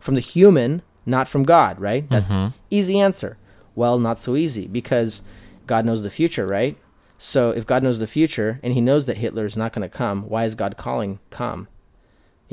from 0.01 0.15
the 0.15 0.21
human, 0.21 0.83
not 1.05 1.29
from 1.29 1.43
God, 1.45 1.79
right? 1.79 2.09
Mm-hmm. 2.09 2.33
That's 2.33 2.55
easy 2.71 2.99
answer. 2.99 3.37
Well, 3.75 3.99
not 3.99 4.19
so 4.19 4.35
easy 4.35 4.67
because 4.67 5.21
God 5.67 5.85
knows 5.85 6.03
the 6.03 6.11
future, 6.11 6.47
right? 6.47 6.79
So 7.19 7.51
if 7.51 7.67
God 7.67 7.83
knows 7.83 7.99
the 7.99 8.07
future 8.07 8.61
and 8.63 8.73
he 8.73 8.81
knows 8.81 9.07
that 9.07 9.19
Hitler 9.19 9.45
is 9.45 9.57
not 9.57 9.73
going 9.73 9.89
to 9.89 9.95
come, 9.95 10.29
why 10.29 10.45
is 10.45 10.55
God 10.55 10.77
calling 10.77 11.21
come? 11.31 11.69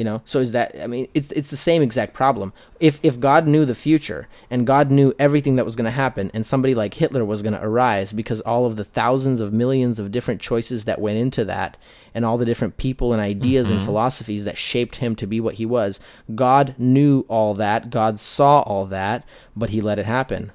You 0.02 0.06
know, 0.06 0.24
so 0.26 0.40
is 0.40 0.52
that? 0.54 0.76
I 0.82 0.88
mean, 0.88 1.08
it's 1.14 1.32
it's 1.32 1.52
the 1.52 1.56
same 1.56 1.84
exact 1.84 2.16
problem. 2.16 2.54
If 2.80 3.00
if 3.04 3.20
God 3.20 3.48
knew 3.48 3.66
the 3.66 3.76
future 3.76 4.28
and 4.50 4.66
God 4.66 4.90
knew 4.90 5.14
everything 5.20 5.58
that 5.58 5.64
was 5.64 5.76
going 5.76 5.86
to 5.86 5.92
happen, 5.92 6.32
and 6.34 6.44
somebody 6.44 6.74
like 6.74 6.96
Hitler 6.96 7.24
was 7.24 7.44
going 7.44 7.54
to 7.54 7.64
arise 7.64 8.12
because 8.12 8.42
all 8.42 8.66
of 8.66 8.78
the 8.78 8.84
thousands 8.84 9.40
of 9.42 9.54
millions 9.54 10.00
of 10.00 10.10
different 10.10 10.42
choices 10.42 10.86
that 10.86 11.00
went 11.00 11.20
into 11.20 11.46
that, 11.46 11.78
and 12.16 12.26
all 12.26 12.40
the 12.40 12.46
different 12.46 12.78
people 12.78 13.14
and 13.14 13.22
ideas 13.22 13.70
and 13.70 13.78
mm-hmm. 13.78 13.86
philosophies 13.86 14.44
that 14.44 14.58
shaped 14.58 14.96
him 14.96 15.16
to 15.18 15.28
be 15.28 15.40
what 15.40 15.54
he 15.54 15.68
was, 15.68 16.00
God 16.34 16.74
knew 16.80 17.24
all 17.28 17.54
that. 17.54 17.92
God 17.92 18.18
saw 18.18 18.62
all 18.62 18.88
that, 18.88 19.24
but 19.56 19.70
He 19.70 19.82
let 19.82 20.00
it 20.00 20.08
happen. 20.08 20.52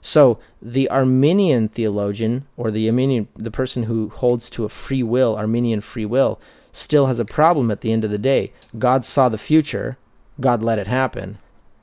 So 0.00 0.38
the 0.62 0.88
Arminian 0.88 1.68
theologian 1.68 2.46
or 2.56 2.70
the 2.70 2.88
Arminian 2.88 3.28
the 3.34 3.50
person 3.50 3.82
who 3.82 4.08
holds 4.08 4.48
to 4.48 4.64
a 4.64 4.70
free 4.70 5.02
will, 5.02 5.36
Arminian 5.36 5.82
free 5.82 6.06
will, 6.06 6.40
still 6.76 7.06
has 7.06 7.18
a 7.18 7.24
problem 7.24 7.70
at 7.70 7.80
the 7.80 7.92
end 7.92 8.04
of 8.04 8.10
the 8.10 8.18
day. 8.18 8.52
God 8.78 9.04
saw 9.04 9.28
the 9.28 9.38
future, 9.38 9.96
God 10.40 10.62
let 10.62 10.78
it 10.78 10.86
happen. 10.86 11.38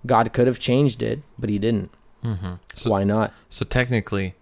God 0.06 0.34
could 0.34 0.48
have 0.48 0.60
changed 0.60 1.02
it, 1.02 1.22
but 1.38 1.50
he 1.50 1.58
didn't. 1.60 1.92
hmm 2.24 2.54
So, 2.74 2.92
Why 2.92 3.04
not? 3.04 3.34
so 3.50 3.66
technically, 3.66 4.36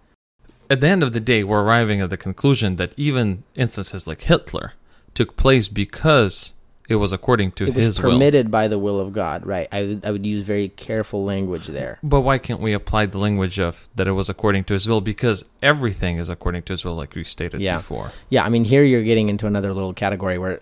at 0.69 0.81
the 0.81 0.87
end 0.87 1.03
of 1.03 1.13
the 1.13 1.19
day, 1.19 1.43
we're 1.43 1.61
arriving 1.63 1.99
at 2.01 2.09
the 2.09 2.17
conclusion 2.17 2.75
that 2.77 2.93
even 2.97 3.43
instances 3.55 4.07
like 4.07 4.21
Hitler 4.21 4.73
took 5.15 5.35
place 5.35 5.67
because 5.69 6.53
it 6.89 6.95
was 6.95 7.13
according 7.13 7.51
to 7.53 7.67
It 7.67 7.75
was 7.75 7.85
his 7.85 8.01
will. 8.01 8.11
permitted 8.13 8.49
by 8.51 8.67
the 8.67 8.79
will 8.79 8.99
of 8.99 9.13
God, 9.13 9.45
right? 9.45 9.67
I 9.71 9.83
would, 9.83 10.05
I 10.05 10.11
would 10.11 10.25
use 10.25 10.41
very 10.41 10.69
careful 10.69 11.23
language 11.23 11.67
there. 11.67 11.99
But 12.03 12.21
why 12.21 12.39
can't 12.39 12.59
we 12.59 12.73
apply 12.73 13.05
the 13.05 13.19
language 13.19 13.59
of 13.59 13.87
that 13.95 14.07
it 14.07 14.13
was 14.13 14.29
according 14.29 14.63
to 14.65 14.73
his 14.73 14.87
will? 14.89 14.99
Because 14.99 15.47
everything 15.61 16.17
is 16.17 16.29
according 16.29 16.63
to 16.63 16.73
his 16.73 16.83
will, 16.83 16.95
like 16.95 17.13
we 17.15 17.23
stated 17.23 17.61
Yeah. 17.61 17.77
before. 17.77 18.11
Yeah, 18.29 18.43
I 18.43 18.49
mean, 18.49 18.65
here 18.65 18.83
you're 18.83 19.03
getting 19.03 19.29
into 19.29 19.45
another 19.47 19.73
little 19.73 19.93
category 19.93 20.37
where 20.39 20.61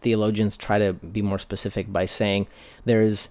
theologians 0.00 0.56
try 0.56 0.78
to 0.78 0.92
be 0.94 1.22
more 1.22 1.38
specific 1.40 1.92
by 1.92 2.06
saying 2.06 2.46
there's 2.84 3.28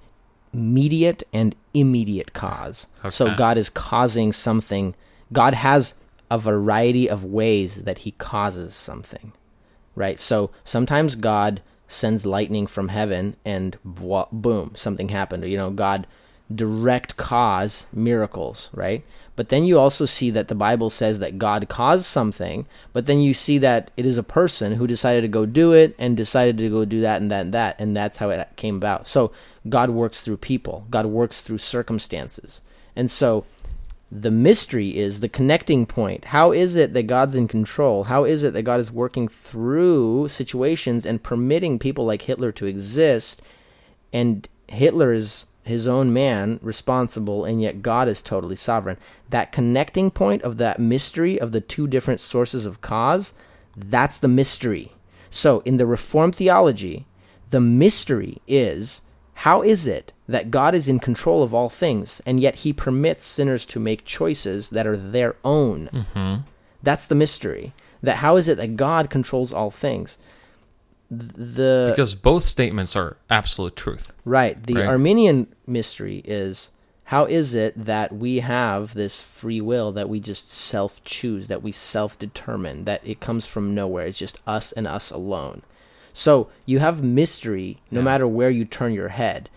mediate 0.54 1.24
and 1.34 1.56
immediate 1.74 2.34
cause. 2.34 2.88
Okay. 3.00 3.10
So 3.10 3.34
God 3.36 3.58
is 3.58 3.70
causing 3.70 4.34
something. 4.34 4.96
God 5.32 5.54
has 5.54 5.94
a 6.30 6.38
variety 6.38 7.10
of 7.10 7.24
ways 7.24 7.84
that 7.84 8.00
he 8.00 8.12
causes 8.12 8.74
something, 8.74 9.32
right? 9.96 10.20
So 10.20 10.52
sometimes 10.64 11.16
God 11.16 11.62
sends 11.88 12.26
lightning 12.26 12.68
from 12.68 12.90
heaven 12.90 13.36
and 13.46 13.78
boom, 13.84 14.74
something 14.76 15.10
happened. 15.10 15.44
You 15.50 15.58
know, 15.58 15.70
God 15.70 16.08
direct 16.54 17.18
cause 17.18 17.88
miracles, 17.92 18.70
right? 18.74 19.04
But 19.36 19.50
then 19.50 19.66
you 19.66 19.78
also 19.78 20.06
see 20.06 20.32
that 20.32 20.48
the 20.48 20.56
Bible 20.56 20.90
says 20.90 21.20
that 21.20 21.38
God 21.38 21.70
caused 21.70 22.06
something, 22.06 22.66
but 22.92 23.06
then 23.06 23.20
you 23.20 23.34
see 23.34 23.60
that 23.60 23.92
it 23.96 24.06
is 24.06 24.18
a 24.18 24.24
person 24.24 24.74
who 24.74 24.88
decided 24.88 25.22
to 25.22 25.28
go 25.28 25.46
do 25.46 25.74
it 25.74 25.94
and 26.00 26.18
decided 26.18 26.58
to 26.58 26.70
go 26.70 26.86
do 26.86 27.02
that 27.02 27.22
and 27.22 27.30
that 27.30 27.46
and 27.46 27.54
that, 27.54 27.80
and 27.80 27.96
that's 27.96 28.18
how 28.18 28.30
it 28.30 28.50
came 28.56 28.78
about. 28.78 29.08
So 29.08 29.32
God 29.70 29.92
works 29.92 30.24
through 30.24 30.38
people, 30.38 30.88
God 30.90 31.06
works 31.06 31.42
through 31.42 31.60
circumstances. 31.60 32.62
And 32.96 33.12
so 33.12 33.46
the 34.12 34.32
mystery 34.32 34.96
is 34.96 35.20
the 35.20 35.30
connecting 35.30 35.86
point. 35.86 36.26
How 36.26 36.52
is 36.52 36.76
it 36.76 36.94
that 36.94 37.08
God's 37.08 37.36
in 37.36 37.48
control? 37.48 38.06
How 38.06 38.24
is 38.24 38.44
it 38.44 38.54
that 38.54 38.64
God 38.64 38.80
is 38.80 38.92
working 38.92 39.28
through 39.28 40.30
situations 40.30 41.06
and 41.06 41.22
permitting 41.22 41.78
people 41.78 42.06
like 42.06 42.22
Hitler 42.22 42.52
to 42.54 42.66
exist? 42.66 43.42
And 44.14 44.48
Hitler 44.68 45.12
is 45.12 45.48
his 45.66 45.88
own 45.88 46.14
man 46.14 46.60
responsible, 46.62 47.44
and 47.44 47.62
yet 47.62 47.82
God 47.82 48.08
is 48.08 48.22
totally 48.22 48.56
sovereign. 48.56 48.98
That 49.30 49.52
connecting 49.52 50.10
point 50.10 50.42
of 50.44 50.58
that 50.58 50.80
mystery 50.80 51.40
of 51.40 51.52
the 51.52 51.62
two 51.62 51.88
different 51.88 52.22
sources 52.22 52.66
of 52.66 52.80
cause, 52.80 53.34
that's 53.76 54.18
the 54.18 54.30
mystery. 54.30 54.94
So 55.30 55.60
in 55.66 55.76
the 55.76 55.86
Reformed 55.86 56.36
theology, 56.36 57.06
the 57.50 57.60
mystery 57.60 58.42
is 58.48 59.02
how 59.42 59.62
is 59.62 59.86
it 59.86 60.14
that 60.28 60.50
God 60.50 60.74
is 60.74 60.88
in 60.88 61.00
control 61.00 61.44
of 61.44 61.54
all 61.54 61.70
things, 61.70 62.22
and 62.26 62.40
yet 62.40 62.56
he 62.58 62.74
permits 62.74 63.24
sinners 63.24 63.66
to 63.68 63.80
make 63.80 64.04
choices 64.04 64.72
that 64.72 64.88
are 64.88 64.98
their 64.98 65.36
own? 65.44 66.06
hmm 66.14 66.36
That's 66.82 67.06
the 67.06 67.16
mystery. 67.16 67.74
That 68.02 68.18
how 68.18 68.36
is 68.38 68.48
it 68.48 68.58
that 68.58 68.76
God 68.76 69.10
controls 69.10 69.54
all 69.54 69.70
things? 69.70 70.18
The 71.10 71.88
Because 71.92 72.16
both 72.16 72.44
statements 72.46 72.96
are 72.96 73.18
absolute 73.30 73.76
truth. 73.76 74.12
right, 74.26 74.62
the 74.62 74.76
right. 74.76 74.88
Arminian 74.88 75.48
mystery 75.66 76.22
is 76.26 76.72
how 77.06 77.26
is 77.26 77.54
it 77.54 77.74
that 77.78 78.12
we 78.14 78.40
have 78.40 78.94
this 78.94 79.22
free 79.22 79.62
will 79.62 79.92
that 79.94 80.10
we 80.10 80.20
just 80.20 80.52
self 80.52 81.02
choose, 81.06 81.48
that 81.48 81.64
we 81.64 81.72
self 81.72 82.20
determine, 82.20 82.86
that 82.86 83.02
it 83.08 83.20
comes 83.22 83.46
from 83.46 83.74
nowhere. 83.74 84.08
It's 84.08 84.18
just 84.18 84.42
us 84.46 84.72
and 84.74 84.86
us 84.88 85.10
alone. 85.12 85.62
So 86.18 86.50
you 86.66 86.80
have 86.80 87.04
mystery 87.04 87.78
no 87.92 88.00
Yeah. 88.00 88.06
matter 88.06 88.28
where 88.28 88.50
you 88.50 88.66
turn 88.66 88.92
your 88.92 89.10
head. 89.10 89.52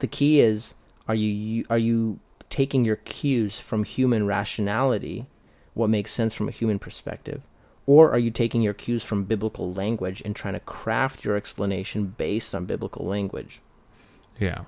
The 0.00 0.06
key 0.06 0.40
is 0.40 0.74
are 1.08 1.14
you 1.14 1.64
are 1.70 1.78
you 1.78 2.20
taking 2.50 2.84
your 2.84 2.96
cues 2.96 3.58
from 3.58 3.84
human 3.84 4.26
rationality, 4.26 5.24
what 5.72 5.88
makes 5.88 6.12
sense 6.12 6.34
from 6.34 6.48
a 6.48 6.52
human 6.52 6.78
perspective, 6.78 7.40
or 7.86 8.10
are 8.12 8.18
you 8.18 8.30
taking 8.30 8.60
your 8.60 8.74
cues 8.74 9.02
from 9.02 9.24
biblical 9.24 9.72
language 9.72 10.20
and 10.22 10.36
trying 10.36 10.52
to 10.54 10.60
craft 10.60 11.24
your 11.24 11.34
explanation 11.34 12.14
based 12.18 12.54
on 12.54 12.66
biblical 12.66 13.06
language? 13.06 13.62
Yeah, 14.38 14.64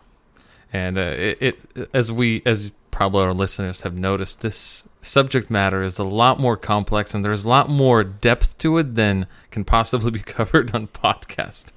and 0.72 0.98
uh, 0.98 1.00
it, 1.00 1.38
it 1.40 1.88
as 1.92 2.10
we 2.10 2.42
as 2.46 2.72
probably 2.90 3.22
our 3.24 3.34
listeners 3.34 3.82
have 3.82 3.94
noticed, 3.94 4.42
this 4.42 4.86
subject 5.00 5.50
matter 5.50 5.82
is 5.82 5.98
a 5.98 6.04
lot 6.04 6.38
more 6.38 6.56
complex, 6.56 7.14
and 7.14 7.24
there's 7.24 7.44
a 7.44 7.48
lot 7.48 7.68
more 7.68 8.04
depth 8.04 8.58
to 8.58 8.78
it 8.78 8.94
than 8.94 9.26
can 9.50 9.64
possibly 9.64 10.10
be 10.10 10.18
covered 10.36 10.74
on 10.74 10.86
podcast. 10.88 11.72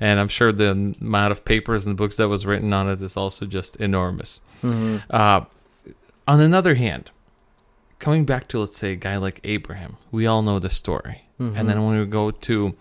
And 0.00 0.20
I'm 0.20 0.28
sure 0.28 0.52
the 0.52 0.94
amount 1.00 1.32
of 1.32 1.44
papers 1.44 1.86
and 1.86 1.96
books 1.96 2.16
that 2.18 2.28
was 2.28 2.46
written 2.46 2.72
on 2.72 2.88
it 2.88 3.02
is 3.02 3.16
also 3.16 3.46
just 3.46 3.76
enormous. 3.76 4.40
Uh, 5.10 5.44
on 6.28 6.40
another 6.40 6.74
hand, 6.74 7.10
coming 7.98 8.24
back 8.24 8.46
to 8.48 8.60
let's 8.60 8.76
say 8.76 8.92
a 8.92 8.96
guy 8.96 9.16
like 9.16 9.40
Abraham, 9.44 9.96
we 10.12 10.26
all 10.26 10.42
know 10.42 10.58
the 10.58 10.70
story. 10.70 11.22
And 11.56 11.68
then 11.68 11.84
when 11.84 11.98
we 11.98 12.04
go 12.06 12.30
to 12.32 12.74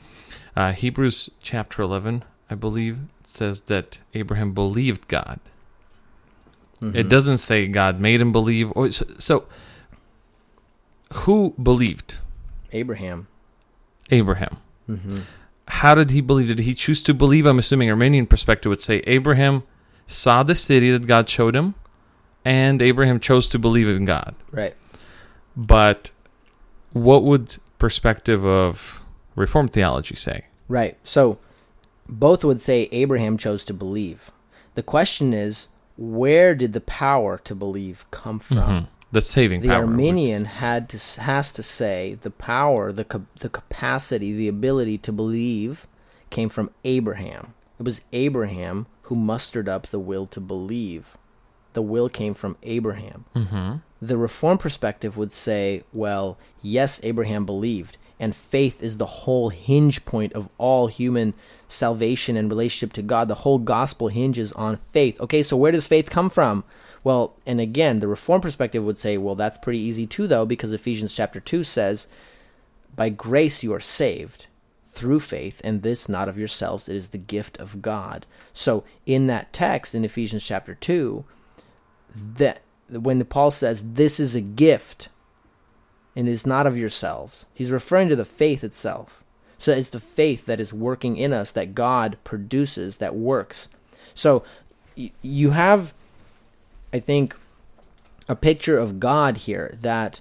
uh, 0.55 0.71
Hebrews 0.73 1.29
chapter 1.41 1.81
11, 1.83 2.23
I 2.49 2.55
believe 2.55 2.97
says 3.27 3.61
that 3.61 3.99
Abraham 4.13 4.53
believed 4.53 5.07
God. 5.07 5.39
It 6.79 7.09
doesn't 7.09 7.39
say 7.39 7.67
God 7.67 7.99
made 7.99 8.21
him 8.21 8.31
believe. 8.31 8.71
Or 8.75 8.91
so, 8.91 9.05
so 9.17 9.45
who 11.11 11.55
believed 11.61 12.19
Abraham. 12.71 13.27
Abraham? 14.11 14.57
hmm 14.85 15.19
How 15.67 15.95
did 15.95 16.11
he 16.11 16.21
believe? 16.21 16.47
Did 16.47 16.59
he 16.59 16.75
choose 16.75 17.01
to 17.03 17.13
believe? 17.15 17.47
I'm 17.47 17.57
assuming 17.57 17.89
Arminian 17.89 18.27
perspective 18.27 18.69
would 18.69 18.81
say 18.81 18.97
Abraham 19.07 19.63
saw 20.05 20.43
the 20.43 20.53
city 20.55 20.91
that 20.91 21.07
God 21.07 21.27
showed 21.27 21.55
him, 21.55 21.73
and 22.45 22.81
Abraham 22.81 23.19
chose 23.19 23.49
to 23.49 23.59
believe 23.59 23.89
in 23.89 24.05
God. 24.05 24.35
Right. 24.51 24.75
But 25.55 26.11
what 26.93 27.23
would 27.23 27.57
perspective 27.79 28.45
of 28.45 29.01
Reformed 29.35 29.73
theology 29.73 30.15
say? 30.15 30.45
Right. 30.69 30.97
So 31.03 31.39
both 32.09 32.43
would 32.43 32.61
say 32.61 32.87
Abraham 32.91 33.37
chose 33.37 33.63
to 33.65 33.73
believe. 33.73 34.31
The 34.75 34.83
question 34.83 35.33
is, 35.33 35.69
where 35.97 36.53
did 36.55 36.73
the 36.73 36.81
power 36.81 37.37
to 37.39 37.55
believe 37.55 38.05
come 38.11 38.39
from? 38.39 38.57
Mhm. 38.57 38.87
The 39.11 39.21
saving 39.21 39.61
The 39.61 39.69
power. 39.69 39.77
Arminian 39.85 40.45
had 40.45 40.89
to 40.89 41.21
has 41.21 41.51
to 41.53 41.63
say 41.63 42.17
the 42.21 42.29
power, 42.31 42.91
the 42.91 43.05
the 43.39 43.49
capacity, 43.49 44.33
the 44.33 44.47
ability 44.49 44.97
to 44.99 45.11
believe 45.11 45.87
came 46.29 46.49
from 46.49 46.69
Abraham. 46.83 47.53
It 47.79 47.83
was 47.85 48.01
Abraham 48.11 48.85
who 49.03 49.15
mustered 49.15 49.69
up 49.69 49.87
the 49.87 49.99
will 49.99 50.27
to 50.27 50.39
believe. 50.41 51.17
the 51.73 51.81
will 51.83 52.09
came 52.09 52.33
from 52.33 52.57
Abraham. 52.63 53.25
Mm-hmm. 53.35 53.75
The 54.01 54.17
reform 54.17 54.57
perspective 54.57 55.15
would 55.15 55.31
say, 55.31 55.83
well, 55.93 56.35
yes, 56.63 56.99
Abraham 57.03 57.45
believed, 57.45 57.97
and 58.19 58.35
faith 58.35 58.81
is 58.81 58.97
the 58.97 59.05
whole 59.05 59.49
hinge 59.49 60.05
point 60.05 60.33
of 60.33 60.49
all 60.57 60.87
human 60.87 61.33
salvation 61.67 62.35
and 62.35 62.49
relationship 62.49 62.93
to 62.93 63.01
God. 63.01 63.27
The 63.27 63.35
whole 63.35 63.59
gospel 63.59 64.07
hinges 64.07 64.51
on 64.53 64.77
faith. 64.77 65.19
Okay, 65.21 65.43
so 65.43 65.55
where 65.55 65.71
does 65.71 65.87
faith 65.87 66.09
come 66.09 66.29
from? 66.29 66.63
Well, 67.03 67.35
and 67.45 67.61
again, 67.61 67.99
the 67.99 68.07
reform 68.07 68.41
perspective 68.41 68.83
would 68.83 68.97
say, 68.97 69.17
well, 69.17 69.35
that's 69.35 69.57
pretty 69.57 69.79
easy 69.79 70.07
too, 70.07 70.27
though, 70.27 70.45
because 70.45 70.73
Ephesians 70.73 71.15
chapter 71.15 71.39
2 71.39 71.63
says, 71.63 72.07
by 72.95 73.09
grace 73.09 73.63
you 73.63 73.73
are 73.73 73.79
saved 73.79 74.47
through 74.87 75.19
faith, 75.19 75.61
and 75.63 75.83
this 75.83 76.09
not 76.09 76.27
of 76.27 76.37
yourselves, 76.37 76.89
it 76.89 76.95
is 76.95 77.09
the 77.09 77.17
gift 77.19 77.57
of 77.59 77.81
God. 77.83 78.25
So, 78.51 78.83
in 79.05 79.27
that 79.27 79.53
text 79.53 79.93
in 79.93 80.03
Ephesians 80.03 80.43
chapter 80.43 80.73
2, 80.73 81.23
that 82.15 82.61
when 82.89 83.23
Paul 83.25 83.51
says 83.51 83.93
this 83.93 84.19
is 84.19 84.33
a 84.33 84.41
gift 84.41 85.09
and 86.17 86.27
is 86.27 86.47
not 86.47 86.65
of 86.65 86.75
yourselves, 86.75 87.45
he's 87.53 87.69
referring 87.69 88.09
to 88.09 88.15
the 88.15 88.25
faith 88.25 88.63
itself. 88.63 89.23
So 89.59 89.71
it's 89.71 89.89
the 89.89 89.99
faith 89.99 90.47
that 90.47 90.59
is 90.59 90.73
working 90.73 91.15
in 91.15 91.31
us 91.31 91.51
that 91.51 91.75
God 91.75 92.17
produces, 92.23 92.97
that 92.97 93.15
works. 93.15 93.69
So 94.15 94.43
you 94.95 95.51
have, 95.51 95.93
I 96.91 96.99
think, 96.99 97.37
a 98.27 98.35
picture 98.35 98.79
of 98.79 98.99
God 98.99 99.37
here 99.37 99.77
that 99.79 100.19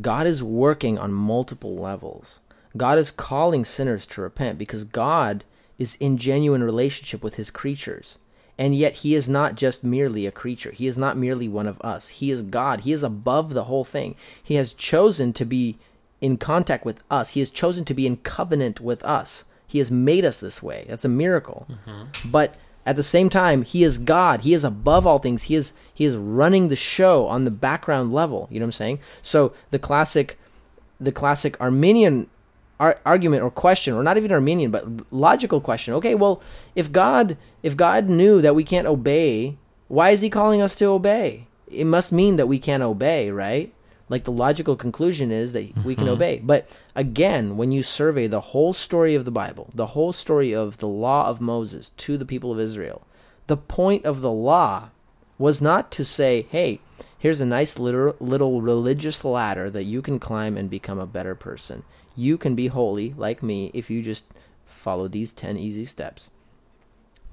God 0.00 0.26
is 0.26 0.42
working 0.42 0.98
on 0.98 1.12
multiple 1.12 1.76
levels. 1.76 2.40
God 2.74 2.98
is 2.98 3.10
calling 3.10 3.66
sinners 3.66 4.06
to 4.06 4.22
repent 4.22 4.56
because 4.56 4.84
God 4.84 5.44
is 5.78 5.96
in 5.96 6.16
genuine 6.16 6.64
relationship 6.64 7.22
with 7.22 7.34
his 7.34 7.50
creatures. 7.50 8.18
And 8.58 8.74
yet 8.74 8.96
he 8.96 9.14
is 9.14 9.28
not 9.28 9.54
just 9.54 9.84
merely 9.84 10.26
a 10.26 10.32
creature. 10.32 10.70
He 10.70 10.86
is 10.86 10.96
not 10.96 11.16
merely 11.16 11.48
one 11.48 11.66
of 11.66 11.80
us. 11.82 12.08
He 12.08 12.30
is 12.30 12.42
God. 12.42 12.80
He 12.80 12.92
is 12.92 13.02
above 13.02 13.52
the 13.52 13.64
whole 13.64 13.84
thing. 13.84 14.16
He 14.42 14.54
has 14.54 14.72
chosen 14.72 15.32
to 15.34 15.44
be 15.44 15.78
in 16.20 16.38
contact 16.38 16.84
with 16.84 17.02
us. 17.10 17.30
He 17.30 17.40
has 17.40 17.50
chosen 17.50 17.84
to 17.84 17.94
be 17.94 18.06
in 18.06 18.16
covenant 18.16 18.80
with 18.80 19.04
us. 19.04 19.44
He 19.66 19.78
has 19.78 19.90
made 19.90 20.24
us 20.24 20.40
this 20.40 20.62
way. 20.62 20.86
That's 20.88 21.04
a 21.04 21.08
miracle. 21.10 21.66
Mm-hmm. 21.70 22.30
But 22.30 22.54
at 22.86 22.96
the 22.96 23.02
same 23.02 23.28
time, 23.28 23.62
he 23.62 23.82
is 23.82 23.98
God. 23.98 24.42
He 24.42 24.54
is 24.54 24.64
above 24.64 25.06
all 25.06 25.18
things. 25.18 25.44
He 25.44 25.54
is 25.56 25.74
he 25.92 26.04
is 26.04 26.16
running 26.16 26.68
the 26.68 26.76
show 26.76 27.26
on 27.26 27.44
the 27.44 27.50
background 27.50 28.12
level. 28.12 28.48
You 28.50 28.60
know 28.60 28.64
what 28.64 28.68
I'm 28.68 28.72
saying? 28.72 29.00
So 29.22 29.52
the 29.70 29.78
classic 29.78 30.38
the 31.00 31.12
classic 31.12 31.60
Arminian 31.60 32.28
ar- 32.78 33.00
argument 33.04 33.42
or 33.42 33.50
question, 33.50 33.94
or 33.94 34.02
not 34.02 34.16
even 34.16 34.32
Arminian, 34.32 34.70
but 34.70 34.84
logical 35.12 35.60
question. 35.60 35.94
Okay, 35.94 36.14
well, 36.14 36.42
if 36.74 36.92
God 36.92 37.36
if 37.62 37.76
God 37.76 38.08
knew 38.08 38.40
that 38.40 38.54
we 38.54 38.64
can't 38.64 38.86
obey, 38.86 39.56
why 39.88 40.10
is 40.10 40.20
He 40.20 40.30
calling 40.30 40.60
us 40.60 40.76
to 40.76 40.86
obey? 40.86 41.46
It 41.68 41.84
must 41.84 42.12
mean 42.12 42.36
that 42.36 42.46
we 42.46 42.58
can't 42.58 42.82
obey, 42.82 43.30
right? 43.30 43.72
Like 44.08 44.24
the 44.24 44.32
logical 44.32 44.76
conclusion 44.76 45.32
is 45.32 45.52
that 45.52 45.64
mm-hmm. 45.64 45.82
we 45.82 45.94
can 45.96 46.04
mm-hmm. 46.04 46.12
obey. 46.12 46.40
But 46.42 46.80
again, 46.94 47.56
when 47.56 47.72
you 47.72 47.82
survey 47.82 48.28
the 48.28 48.40
whole 48.40 48.72
story 48.72 49.14
of 49.14 49.24
the 49.24 49.32
Bible, 49.32 49.70
the 49.74 49.88
whole 49.88 50.12
story 50.12 50.54
of 50.54 50.78
the 50.78 50.88
law 50.88 51.28
of 51.28 51.40
Moses 51.40 51.90
to 51.90 52.16
the 52.16 52.24
people 52.24 52.52
of 52.52 52.60
Israel, 52.60 53.02
the 53.48 53.56
point 53.56 54.04
of 54.04 54.22
the 54.22 54.30
law 54.30 54.90
was 55.38 55.60
not 55.60 55.90
to 55.92 56.04
say, 56.04 56.46
hey, 56.50 56.80
here's 57.18 57.40
a 57.40 57.46
nice 57.46 57.78
little, 57.78 58.14
little 58.20 58.62
religious 58.62 59.24
ladder 59.24 59.68
that 59.70 59.84
you 59.84 60.00
can 60.02 60.18
climb 60.18 60.56
and 60.56 60.70
become 60.70 60.98
a 60.98 61.06
better 61.06 61.34
person. 61.34 61.82
You 62.16 62.38
can 62.38 62.54
be 62.54 62.68
holy 62.68 63.14
like 63.16 63.42
me 63.42 63.70
if 63.74 63.90
you 63.90 64.02
just 64.02 64.24
follow 64.64 65.06
these 65.06 65.32
10 65.32 65.56
easy 65.56 65.84
steps. 65.84 66.30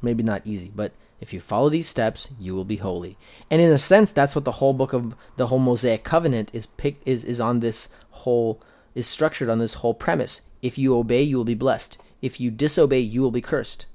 Maybe 0.02 0.24
not 0.24 0.46
easy, 0.46 0.72
but 0.76 0.92
if 1.22 1.34
you 1.34 1.40
follow 1.40 1.70
these 1.70 1.88
steps, 1.88 2.30
you 2.38 2.54
will 2.54 2.66
be 2.66 2.76
holy. 2.76 3.18
And 3.50 3.62
in 3.62 3.72
a 3.72 3.78
sense, 3.78 4.12
that's 4.12 4.36
what 4.36 4.44
the 4.44 4.60
whole 4.60 4.74
book 4.74 4.92
of 4.92 5.16
the 5.38 5.48
whole 5.48 5.60
Mosaic 5.60 6.04
covenant 6.04 6.50
is 6.52 6.66
picked 6.66 7.08
is 7.08 7.24
is 7.24 7.40
on 7.40 7.62
this 7.62 7.88
whole 8.10 8.60
is 8.94 9.08
structured 9.08 9.50
on 9.50 9.60
this 9.60 9.76
whole 9.76 9.94
premise. 9.94 10.42
If 10.62 10.78
you 10.78 10.98
obey, 10.98 11.22
you 11.24 11.38
will 11.38 11.46
be 11.46 11.56
blessed. 11.56 11.98
If 12.22 12.42
you 12.42 12.52
disobey, 12.52 13.00
you 13.00 13.22
will 13.22 13.32
be 13.32 13.42
cursed. 13.42 13.86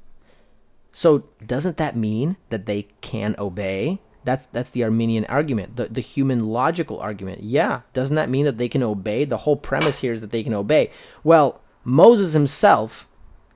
So 0.90 1.24
doesn't 1.46 1.77
that 1.77 1.96
mean 1.96 2.37
that 2.48 2.66
they 2.66 2.88
can 3.03 3.35
obey? 3.38 4.01
That's 4.28 4.44
that's 4.44 4.68
the 4.68 4.84
Arminian 4.84 5.24
argument, 5.24 5.76
the, 5.76 5.86
the 5.86 6.02
human 6.02 6.48
logical 6.50 7.00
argument. 7.00 7.42
Yeah, 7.42 7.80
doesn't 7.94 8.16
that 8.16 8.28
mean 8.28 8.44
that 8.44 8.58
they 8.58 8.68
can 8.68 8.82
obey? 8.82 9.24
The 9.24 9.38
whole 9.38 9.56
premise 9.56 10.00
here 10.00 10.12
is 10.12 10.20
that 10.20 10.32
they 10.32 10.42
can 10.42 10.52
obey. 10.52 10.90
Well, 11.24 11.62
Moses 11.82 12.34
himself, 12.34 13.08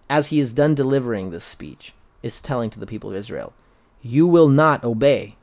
as 0.09 0.29
he 0.29 0.41
is 0.41 0.55
done 0.55 0.75
delivering 0.75 1.29
this 1.29 1.45
speech, 1.45 1.93
is 2.23 2.41
telling 2.41 2.71
to 2.71 2.81
the 2.81 2.87
people 2.87 3.11
of 3.11 3.17
Israel, 3.17 3.53
You 4.01 4.27
will 4.27 4.49
not 4.49 4.83
obey. 4.83 5.37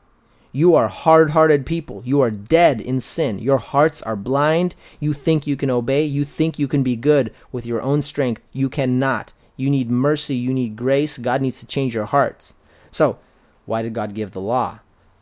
You 0.50 0.74
are 0.74 0.88
hard 0.88 1.30
hearted 1.30 1.64
people. 1.64 2.02
You 2.04 2.20
are 2.22 2.32
dead 2.32 2.80
in 2.80 3.00
sin. 3.00 3.38
Your 3.38 3.58
hearts 3.58 4.02
are 4.02 4.16
blind. 4.16 4.74
You 4.98 5.12
think 5.12 5.46
you 5.46 5.54
can 5.54 5.70
obey. 5.70 6.04
You 6.06 6.24
think 6.24 6.58
you 6.58 6.66
can 6.66 6.82
be 6.82 6.96
good 6.96 7.32
with 7.52 7.66
your 7.66 7.80
own 7.82 8.02
strength. 8.02 8.42
You 8.52 8.68
cannot. 8.68 9.32
You 9.56 9.70
need 9.70 9.92
mercy. 9.92 10.34
You 10.34 10.52
need 10.52 10.74
grace. 10.74 11.18
God 11.18 11.40
needs 11.40 11.60
to 11.60 11.66
change 11.66 11.94
your 11.94 12.06
hearts. 12.06 12.56
So, 12.90 13.20
why 13.64 13.82
did 13.82 13.94
God 13.94 14.12
give 14.12 14.32
the 14.32 14.40
law? 14.40 14.80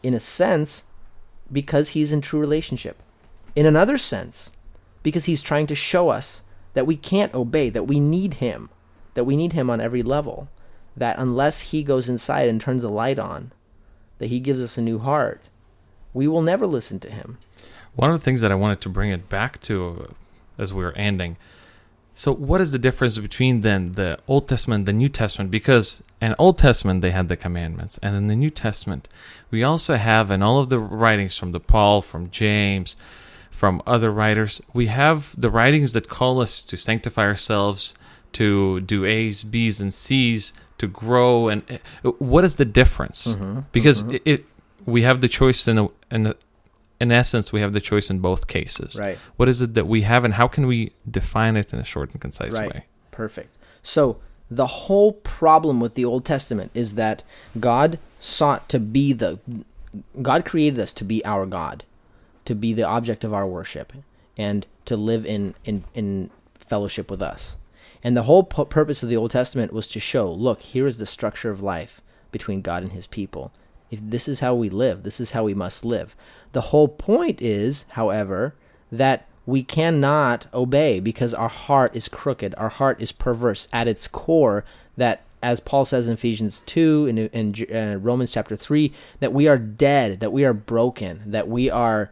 In 0.08 0.14
a 0.14 0.18
sense, 0.18 0.84
because 1.52 1.90
he's 1.90 2.14
in 2.14 2.22
true 2.22 2.40
relationship. 2.40 3.02
In 3.54 3.66
another 3.66 3.98
sense, 3.98 4.54
because 5.02 5.26
he's 5.26 5.42
trying 5.42 5.66
to 5.66 5.74
show 5.74 6.08
us 6.08 6.42
that 6.72 6.86
we 6.86 6.96
can't 6.96 7.34
obey, 7.34 7.68
that 7.68 7.86
we 7.86 8.00
need 8.00 8.34
him, 8.34 8.70
that 9.12 9.24
we 9.24 9.36
need 9.36 9.52
him 9.52 9.68
on 9.68 9.82
every 9.82 10.02
level, 10.02 10.48
that 10.96 11.18
unless 11.18 11.72
he 11.72 11.82
goes 11.82 12.08
inside 12.08 12.48
and 12.48 12.58
turns 12.58 12.82
the 12.82 12.88
light 12.88 13.18
on, 13.18 13.52
that 14.16 14.28
he 14.28 14.40
gives 14.40 14.62
us 14.62 14.78
a 14.78 14.82
new 14.82 14.98
heart, 14.98 15.42
we 16.14 16.26
will 16.26 16.40
never 16.40 16.66
listen 16.66 16.98
to 17.00 17.10
him. 17.10 17.36
One 17.94 18.10
of 18.10 18.18
the 18.18 18.24
things 18.24 18.40
that 18.40 18.50
I 18.50 18.54
wanted 18.54 18.80
to 18.80 18.88
bring 18.88 19.10
it 19.10 19.28
back 19.28 19.60
to 19.62 20.14
as 20.56 20.72
we 20.72 20.82
were 20.82 20.92
ending 20.92 21.36
so, 22.18 22.35
what 22.35 22.61
is 22.61 22.72
the 22.72 22.81
difference 22.81 23.16
between 23.16 23.61
then 23.61 23.92
the 23.92 24.18
Old 24.26 24.48
Testament 24.48 24.81
and 24.81 24.88
the 24.88 24.92
New 24.92 25.09
Testament? 25.09 25.52
Because 25.52 26.02
in 26.20 26.35
Old 26.37 26.59
Testament 26.59 27.00
they 27.00 27.12
had 27.12 27.28
the 27.28 27.37
commandments, 27.37 27.96
and 28.02 28.16
in 28.16 28.26
the 28.26 28.35
New 28.35 28.50
Testament 28.50 29.09
we 29.52 29.62
also 29.62 29.94
have 29.94 30.33
in 30.33 30.42
all 30.42 30.59
of 30.59 30.68
the 30.68 30.81
writings 30.81 31.38
from 31.38 31.52
the 31.52 31.61
Paul, 31.61 32.02
from 32.02 32.28
James, 32.33 32.96
from 33.52 33.81
other 33.87 34.11
writers, 34.11 34.61
we 34.72 34.87
have 34.87 35.40
the 35.40 35.48
writings 35.48 35.92
that 35.92 36.09
call 36.09 36.40
us 36.40 36.64
to 36.64 36.76
sanctify 36.76 37.22
ourselves, 37.22 37.94
to 38.33 38.81
do 38.81 39.04
A's, 39.04 39.44
B's, 39.44 39.81
and 39.81 39.94
C's, 39.94 40.52
to 40.78 40.88
grow. 40.88 41.46
And 41.46 41.62
uh, 42.04 42.11
what 42.18 42.42
is 42.42 42.57
the 42.57 42.64
difference? 42.64 43.28
Mm-hmm, 43.28 43.61
because 43.70 44.02
mm-hmm. 44.02 44.16
It, 44.16 44.22
it, 44.24 44.44
we 44.87 45.02
have 45.02 45.20
the 45.20 45.28
choice 45.28 45.68
in 45.68 45.78
a, 45.78 45.88
in 46.11 46.26
a, 46.26 46.35
in 47.00 47.12
essence, 47.12 47.52
we 47.52 47.61
have 47.61 47.72
the 47.72 47.80
choice 47.80 48.11
in 48.11 48.18
both 48.18 48.46
cases. 48.46 48.96
Right. 48.98 49.18
What 49.37 49.48
is 49.48 49.62
it 49.62 49.74
that 49.74 49.87
we 49.87 50.02
have, 50.02 50.24
and 50.24 50.34
how 50.34 50.48
can 50.48 50.66
we 50.66 50.92
define 51.08 51.56
it 51.56 51.72
in 51.72 51.78
a 51.78 51.84
short 51.84 52.12
and 52.12 52.20
concise 52.20 52.58
right. 52.58 52.72
way? 52.72 52.87
Perfect. 53.11 53.56
So, 53.82 54.20
the 54.50 54.66
whole 54.66 55.12
problem 55.12 55.78
with 55.78 55.94
the 55.94 56.04
Old 56.04 56.24
Testament 56.24 56.70
is 56.74 56.94
that 56.94 57.22
God 57.61 57.98
sought 58.18 58.68
to 58.70 58.80
be 58.80 59.12
the. 59.12 59.38
God 60.20 60.44
created 60.44 60.78
us 60.80 60.92
to 60.94 61.04
be 61.04 61.24
our 61.24 61.46
God, 61.46 61.84
to 62.44 62.54
be 62.54 62.72
the 62.72 62.82
object 62.82 63.24
of 63.24 63.32
our 63.32 63.46
worship, 63.46 63.92
and 64.37 64.66
to 64.84 64.96
live 64.96 65.24
in, 65.24 65.54
in, 65.64 65.84
in 65.94 66.30
fellowship 66.54 67.11
with 67.11 67.22
us. 67.22 67.56
And 68.02 68.16
the 68.16 68.24
whole 68.24 68.44
pu- 68.44 68.64
purpose 68.66 69.02
of 69.02 69.08
the 69.08 69.16
Old 69.16 69.30
Testament 69.30 69.72
was 69.72 69.88
to 69.88 70.00
show 70.00 70.30
look, 70.30 70.61
here 70.61 70.87
is 70.87 70.98
the 70.98 71.06
structure 71.06 71.50
of 71.50 71.62
life 71.62 72.00
between 72.30 72.62
God 72.62 72.82
and 72.82 72.92
his 72.92 73.06
people. 73.06 73.52
If 73.90 74.00
this 74.02 74.28
is 74.28 74.40
how 74.40 74.54
we 74.54 74.68
live, 74.68 75.02
this 75.02 75.20
is 75.20 75.32
how 75.32 75.44
we 75.44 75.54
must 75.54 75.84
live. 75.84 76.14
The 76.52 76.61
whole 76.62 76.88
point 76.88 77.42
is, 77.42 77.87
however, 77.90 78.54
that 78.90 79.26
we 79.46 79.62
cannot 79.62 80.46
obey 80.52 81.00
because 81.00 81.32
our 81.32 81.48
heart 81.48 81.94
is 81.96 82.08
crooked, 82.08 82.54
our 82.56 82.68
heart 82.68 83.00
is 83.00 83.12
perverse 83.12 83.68
at 83.72 83.88
its 83.88 84.06
core. 84.08 84.64
That, 84.96 85.22
as 85.42 85.61
Paul 85.61 85.84
says 85.84 86.06
in 86.08 86.14
Ephesians 86.14 86.62
2 86.66 87.30
and 87.32 87.66
uh, 87.72 87.98
Romans 87.98 88.32
chapter 88.32 88.56
3, 88.56 88.92
that 89.20 89.32
we 89.32 89.48
are 89.48 89.58
dead, 89.58 90.20
that 90.20 90.32
we 90.32 90.44
are 90.44 90.52
broken, 90.52 91.22
that 91.26 91.48
we 91.48 91.70
are 91.70 92.11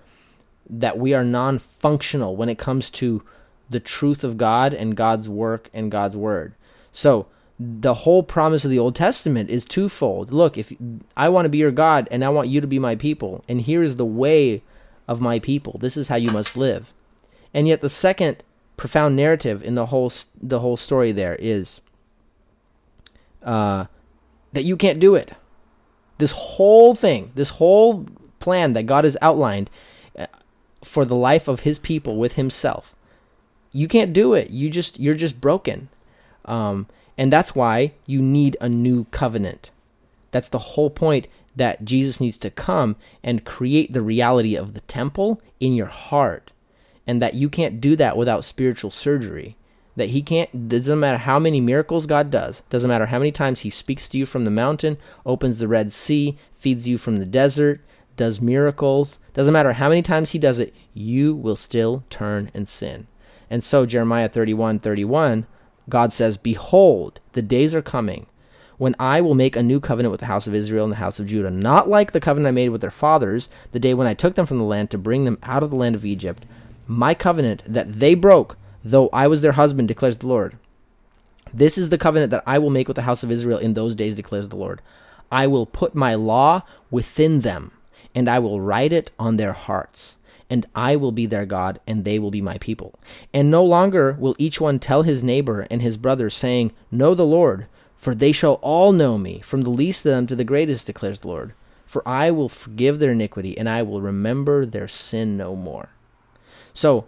that 0.69 0.99
we 0.99 1.15
are 1.15 1.23
non-functional 1.23 2.35
when 2.37 2.49
it 2.49 2.59
comes 2.59 2.91
to 2.91 3.23
the 3.69 3.79
truth 3.79 4.25
of 4.25 4.37
God 4.37 4.75
and 4.75 4.97
God's 4.97 5.29
work 5.29 5.71
and 5.73 5.93
God's 5.93 6.17
word. 6.17 6.55
So, 6.91 7.27
the 7.59 7.95
whole 7.95 8.23
promise 8.23 8.65
of 8.65 8.71
the 8.71 8.79
Old 8.79 8.95
Testament 8.95 9.49
is 9.49 9.65
twofold. 9.65 10.31
Look, 10.31 10.59
if 10.59 10.73
I 11.17 11.29
want 11.29 11.47
to 11.47 11.51
be 11.51 11.59
your 11.59 11.71
God 11.71 12.07
and 12.11 12.25
I 12.25 12.29
want 12.29 12.49
you 12.49 12.61
to 12.61 12.67
be 12.67 12.79
my 12.79 12.97
people, 12.97 13.45
and 13.49 13.61
here 13.61 13.83
is 13.83 13.97
the 13.97 14.05
way 14.05 14.63
of 15.09 15.21
my 15.21 15.39
people. 15.39 15.79
This 15.81 15.97
is 15.97 16.09
how 16.09 16.17
you 16.17 16.31
must 16.31 16.57
live. 16.57 16.93
And 17.55 17.67
yet 17.67 17.81
the 17.81 17.89
second 17.89 18.43
profound 18.77 19.17
narrative 19.17 19.63
in 19.63 19.75
the 19.75 19.87
whole 19.87 20.13
the 20.41 20.61
whole 20.61 20.77
story 20.77 21.13
there 21.13 21.37
is 21.37 21.81
uh, 23.43 23.87
that 24.53 24.65
you 24.65 24.77
can't 24.77 25.01
do 25.01 25.15
it. 25.15 25.33
This 26.19 26.33
whole 26.33 26.95
thing, 26.95 27.33
this 27.35 27.51
whole 27.51 28.07
plan 28.39 28.73
that 28.75 28.85
God 28.85 29.05
has 29.05 29.17
outlined 29.23 29.71
uh, 30.19 30.27
for 30.85 31.05
the 31.05 31.17
life 31.17 31.49
of 31.49 31.61
His 31.61 31.79
people 31.79 32.17
with 32.17 32.37
Himself, 32.37 32.95
you 33.73 33.89
can't 33.89 34.13
do 34.13 34.35
it. 34.35 34.51
You 34.51 34.69
just 34.69 34.99
you're 34.99 35.15
just 35.15 35.41
broken. 35.41 35.89
Um, 36.45 36.87
and 37.19 37.33
that's 37.33 37.55
why 37.55 37.93
you 38.07 38.21
need 38.21 38.57
a 38.61 38.69
new 38.69 39.05
covenant. 39.11 39.71
That's 40.31 40.49
the 40.49 40.59
whole 40.59 40.91
point. 40.91 41.29
that 41.57 41.87
Jesus 41.87 42.21
needs 42.21 42.37
to 42.37 42.51
come 42.51 42.97
and 43.25 43.43
create 43.43 43.95
the 43.95 44.03
reality 44.03 44.55
of 44.55 44.75
the 44.75 44.83
temple 44.83 45.41
in 45.59 45.73
your 45.73 45.87
heart, 45.87 46.53
and 47.07 47.23
that 47.23 47.33
you 47.33 47.49
can't 47.49 47.81
do 47.81 47.97
that 47.97 48.15
without 48.19 48.45
spiritual 48.45 48.91
surgery. 48.91 49.57
That 49.97 50.11
he 50.11 50.21
can't, 50.21 50.69
doesn't 50.69 51.01
matter 51.01 51.17
how 51.17 51.39
many 51.39 51.63
miracles 51.63 52.05
God 52.05 52.31
does, 52.31 52.63
doesn't 52.69 52.91
matter 52.91 53.07
how 53.07 53.19
many 53.19 53.33
times 53.33 53.61
he 53.61 53.71
speaks 53.71 54.07
to 54.11 54.19
you 54.19 54.27
from 54.27 54.45
the 54.45 54.51
mountain, 54.51 54.99
opens 55.25 55.59
the 55.59 55.67
Red 55.67 55.91
Sea, 55.91 56.37
feeds 56.53 56.87
you 56.87 56.99
from 56.99 57.17
the 57.17 57.25
desert, 57.25 57.81
does 58.17 58.39
miracles, 58.39 59.19
doesn't 59.33 59.55
matter 59.55 59.73
how 59.73 59.89
many 59.89 60.03
times 60.03 60.33
he 60.33 60.39
does 60.39 60.59
it, 60.59 60.75
you 60.93 61.35
will 61.35 61.57
still 61.57 62.05
turn 62.11 62.51
and 62.53 62.69
sin. 62.69 63.07
And 63.49 63.63
so, 63.63 63.87
Jeremiah 63.87 64.29
31 64.29 64.81
31, 64.81 65.47
God 65.89 66.13
says, 66.13 66.37
Behold, 66.37 67.21
the 67.33 67.43
days 67.43 67.75
are 67.75 67.83
coming 67.83 68.27
when 68.79 68.95
I 68.99 69.21
will 69.21 69.35
make 69.35 69.57
a 69.57 69.63
new 69.63 69.81
covenant 69.81 70.11
with 70.11 70.21
the 70.21 70.27
house 70.27 70.47
of 70.47 70.55
Israel 70.55 70.85
and 70.85 70.93
the 70.93 70.97
house 70.97 71.19
of 71.19 71.27
Judah, 71.27 71.51
not 71.51 71.89
like 71.89 72.13
the 72.13 72.21
covenant 72.21 72.49
I 72.49 72.51
made 72.53 72.69
with 72.69 72.81
their 72.81 72.91
fathers 72.91 73.49
the 73.73 73.81
day 73.81 73.95
when 73.95 74.07
I 74.07 74.15
took 74.15 74.35
them 74.35 74.47
from 74.47 74.59
the 74.59 74.65
land 74.65 74.91
to 74.91 74.99
bring 74.99 75.25
them 75.25 75.39
out 75.43 75.63
of 75.63 75.71
the 75.71 75.77
land 75.77 75.95
of 75.95 76.05
Egypt. 76.05 76.45
My 76.87 77.15
covenant 77.15 77.63
that 77.67 78.01
they 78.01 78.15
broke, 78.15 78.59
though 78.85 79.09
I 79.13 79.27
was 79.29 79.43
their 79.43 79.53
husband, 79.53 79.89
declares 79.89 80.19
the 80.19 80.27
Lord. 80.27 80.59
This 81.55 81.79
is 81.79 81.89
the 81.89 81.99
covenant 81.99 82.31
that 82.33 82.43
I 82.47 82.59
will 82.59 82.71
make 82.71 82.89
with 82.89 82.97
the 82.97 83.03
house 83.03 83.23
of 83.23 83.31
Israel 83.31 83.59
in 83.59 83.75
those 83.75 83.95
days, 83.95 84.17
declares 84.17 84.51
the 84.51 84.57
Lord. 84.57 84.83
I 85.33 85.47
will 85.47 85.67
put 85.67 85.95
my 85.95 86.15
law 86.15 86.63
within 86.91 87.41
them, 87.41 87.73
and 88.15 88.29
I 88.29 88.39
will 88.39 88.61
write 88.61 88.93
it 88.93 89.11
on 89.19 89.37
their 89.37 89.53
hearts 89.53 90.19
and 90.49 90.67
I 90.75 90.97
will 90.97 91.13
be 91.13 91.27
their 91.27 91.47
God, 91.47 91.81
and 91.87 92.05
they 92.05 92.19
will 92.19 92.31
be 92.31 92.41
my 92.41 92.59
people. 92.59 92.99
And 93.35 93.51
no 93.51 93.65
longer 93.65 94.17
will 94.19 94.37
each 94.39 94.61
one 94.61 94.79
tell 94.79 95.03
his 95.03 95.23
neighbor 95.23 95.67
and 95.71 95.83
his 95.83 95.97
brother, 95.97 96.31
saying, 96.31 96.73
Know 96.91 97.15
the 97.15 97.27
Lord, 97.27 97.67
for 97.97 98.15
they 98.15 98.33
shall 98.33 98.55
all 98.55 98.93
know 98.93 99.19
me, 99.19 99.41
from 99.41 99.63
the 99.63 99.71
least 99.71 100.07
of 100.07 100.13
them 100.13 100.27
to 100.29 100.37
the 100.37 100.45
greatest, 100.45 100.87
declares 100.87 101.21
the 101.21 101.29
Lord. 101.29 101.55
For 101.85 102.07
I 102.07 102.31
will 102.31 102.49
forgive 102.49 102.99
their 102.99 103.13
iniquity, 103.13 103.57
and 103.57 103.69
I 103.69 103.83
will 103.83 104.01
remember 104.01 104.65
their 104.65 104.89
sin 104.89 105.37
no 105.37 105.57
more. 105.57 105.91
So, 106.73 107.07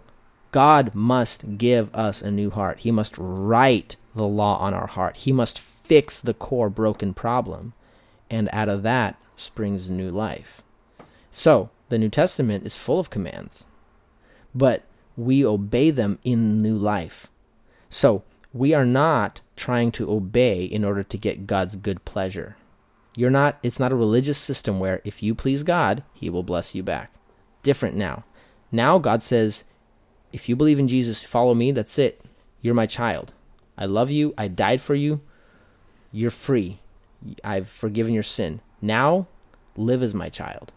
God 0.51 0.95
must 0.95 1.57
give 1.57 1.93
us 1.93 2.21
a 2.21 2.31
new 2.31 2.49
heart. 2.49 2.79
He 2.79 2.91
must 2.91 3.15
write 3.17 3.95
the 4.15 4.27
law 4.27 4.57
on 4.57 4.73
our 4.73 4.87
heart. 4.87 5.17
He 5.17 5.31
must 5.31 5.59
fix 5.59 6.21
the 6.21 6.33
core 6.33 6.69
broken 6.69 7.13
problem. 7.13 7.73
And 8.29 8.49
out 8.51 8.69
of 8.69 8.83
that 8.83 9.15
springs 9.35 9.89
new 9.89 10.09
life. 10.09 10.61
So, 11.31 11.69
the 11.89 11.97
New 11.97 12.09
Testament 12.09 12.65
is 12.65 12.75
full 12.75 12.99
of 12.99 13.09
commands, 13.09 13.67
but 14.53 14.83
we 15.17 15.45
obey 15.45 15.91
them 15.91 16.19
in 16.23 16.59
new 16.59 16.77
life. 16.77 17.27
So, 17.89 18.23
we 18.53 18.73
are 18.73 18.85
not 18.85 19.41
trying 19.55 19.91
to 19.91 20.09
obey 20.09 20.63
in 20.63 20.83
order 20.83 21.03
to 21.03 21.17
get 21.17 21.45
God's 21.45 21.75
good 21.75 22.03
pleasure. 22.05 22.55
You're 23.15 23.29
not 23.29 23.59
it's 23.61 23.79
not 23.79 23.91
a 23.91 23.97
religious 23.97 24.37
system 24.37 24.79
where 24.79 25.01
if 25.03 25.21
you 25.21 25.35
please 25.35 25.63
God, 25.63 26.03
he 26.13 26.29
will 26.29 26.43
bless 26.43 26.73
you 26.73 26.83
back. 26.83 27.11
Different 27.63 27.95
now. 27.95 28.23
Now 28.71 28.97
God 28.97 29.21
says, 29.21 29.65
if 30.31 30.47
you 30.47 30.55
believe 30.55 30.79
in 30.79 30.87
Jesus, 30.87 31.23
follow 31.23 31.53
me, 31.53 31.71
that's 31.71 31.99
it. 31.99 32.21
You're 32.61 32.75
my 32.75 32.85
child. 32.85 33.33
I 33.77 33.85
love 33.85 34.11
you. 34.11 34.33
I 34.37 34.47
died 34.47 34.81
for 34.81 34.95
you. 34.95 35.21
You're 36.11 36.31
free. 36.31 36.79
I've 37.43 37.69
forgiven 37.69 38.13
your 38.13 38.23
sin. 38.23 38.61
Now, 38.81 39.27
live 39.75 40.03
as 40.03 40.13
my 40.13 40.29
child. 40.29 40.71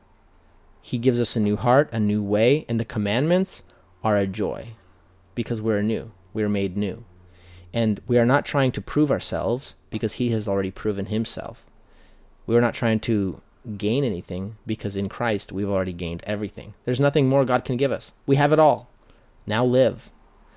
He 0.82 0.98
gives 0.98 1.20
us 1.20 1.36
a 1.36 1.40
new 1.40 1.56
heart, 1.56 1.88
a 1.92 2.00
new 2.00 2.22
way, 2.22 2.66
and 2.68 2.78
the 2.78 2.84
commandments 2.84 3.62
are 4.02 4.16
a 4.16 4.26
joy 4.26 4.70
because 5.34 5.62
we're 5.62 5.80
new. 5.80 6.10
We're 6.34 6.48
made 6.48 6.76
new. 6.76 7.04
And 7.72 8.00
we 8.06 8.18
are 8.18 8.26
not 8.26 8.44
trying 8.44 8.72
to 8.72 8.82
prove 8.82 9.10
ourselves 9.10 9.76
because 9.90 10.14
he 10.14 10.30
has 10.30 10.48
already 10.48 10.70
proven 10.70 11.06
himself. 11.06 11.64
We 12.46 12.56
are 12.56 12.60
not 12.60 12.74
trying 12.74 13.00
to 13.00 13.40
gain 13.78 14.04
anything 14.04 14.56
because 14.66 14.96
in 14.96 15.08
Christ 15.08 15.52
we've 15.52 15.68
already 15.68 15.92
gained 15.92 16.22
everything. 16.26 16.74
There's 16.84 17.00
nothing 17.00 17.28
more 17.28 17.44
God 17.44 17.64
can 17.64 17.76
give 17.76 17.92
us. 17.92 18.12
We 18.26 18.36
have 18.36 18.52
it 18.52 18.58
all. 18.58 18.90
Now 19.46 19.64
live. 19.64 20.10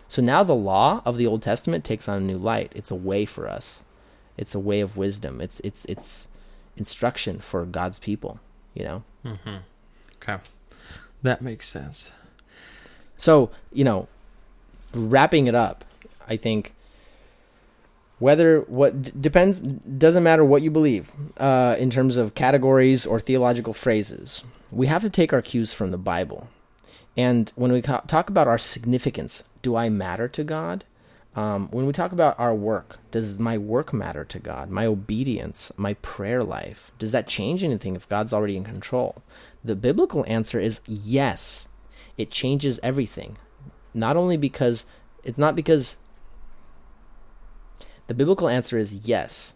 So 0.07 0.21
now 0.21 0.43
the 0.43 0.55
law 0.55 1.01
of 1.05 1.17
the 1.17 1.27
Old 1.27 1.41
Testament 1.41 1.83
takes 1.83 2.09
on 2.09 2.17
a 2.17 2.25
new 2.25 2.37
light. 2.37 2.71
It's 2.75 2.91
a 2.91 2.95
way 2.95 3.25
for 3.25 3.47
us. 3.47 3.83
It's 4.37 4.55
a 4.55 4.59
way 4.59 4.81
of 4.81 4.97
wisdom. 4.97 5.39
It's 5.39 5.59
it's 5.61 5.85
it's 5.85 6.27
instruction 6.77 7.39
for 7.39 7.65
God's 7.65 7.99
people, 7.99 8.39
you 8.73 8.83
know. 8.83 9.03
Mm-hmm. 9.23 9.57
Okay. 10.27 10.41
That 11.21 11.41
makes 11.41 11.67
sense. 11.67 12.13
So, 13.17 13.51
you 13.71 13.83
know, 13.83 14.07
wrapping 14.93 15.47
it 15.47 15.55
up, 15.55 15.85
I 16.27 16.35
think 16.37 16.73
whether 18.19 18.61
what 18.61 19.01
d- 19.01 19.11
depends 19.19 19.59
doesn't 19.61 20.23
matter 20.23 20.43
what 20.43 20.61
you 20.61 20.71
believe 20.71 21.11
uh, 21.37 21.75
in 21.79 21.89
terms 21.89 22.17
of 22.17 22.33
categories 22.33 23.05
or 23.05 23.19
theological 23.19 23.73
phrases. 23.73 24.43
We 24.71 24.87
have 24.87 25.03
to 25.03 25.09
take 25.09 25.31
our 25.33 25.41
cues 25.41 25.73
from 25.73 25.91
the 25.91 25.97
Bible, 25.97 26.49
and 27.15 27.51
when 27.55 27.71
we 27.71 27.81
ca- 27.81 28.01
talk 28.01 28.29
about 28.29 28.47
our 28.47 28.57
significance, 28.57 29.43
do 29.61 29.75
I 29.75 29.89
matter 29.89 30.27
to 30.29 30.43
God? 30.43 30.83
Um, 31.35 31.67
when 31.69 31.85
we 31.85 31.91
talk 31.91 32.13
about 32.13 32.39
our 32.39 32.55
work, 32.55 32.97
does 33.11 33.37
my 33.39 33.57
work 33.57 33.93
matter 33.93 34.23
to 34.23 34.39
God? 34.39 34.69
My 34.69 34.85
obedience, 34.85 35.71
my 35.75 35.95
prayer 35.95 36.41
life, 36.43 36.91
does 36.97 37.11
that 37.11 37.27
change 37.27 37.61
anything 37.61 37.95
if 37.95 38.07
God's 38.07 38.31
already 38.31 38.55
in 38.55 38.63
control? 38.63 39.21
The 39.65 39.75
biblical 39.75 40.23
answer 40.27 40.59
is 40.59 40.81
yes. 40.85 41.69
It 42.19 42.29
changes 42.29 42.79
everything. 42.83 43.39
Not 43.95 44.15
only 44.15 44.37
because 44.37 44.85
it's 45.23 45.39
not 45.39 45.55
because 45.55 45.97
the 48.05 48.13
biblical 48.13 48.47
answer 48.47 48.77
is 48.77 49.07
yes. 49.07 49.55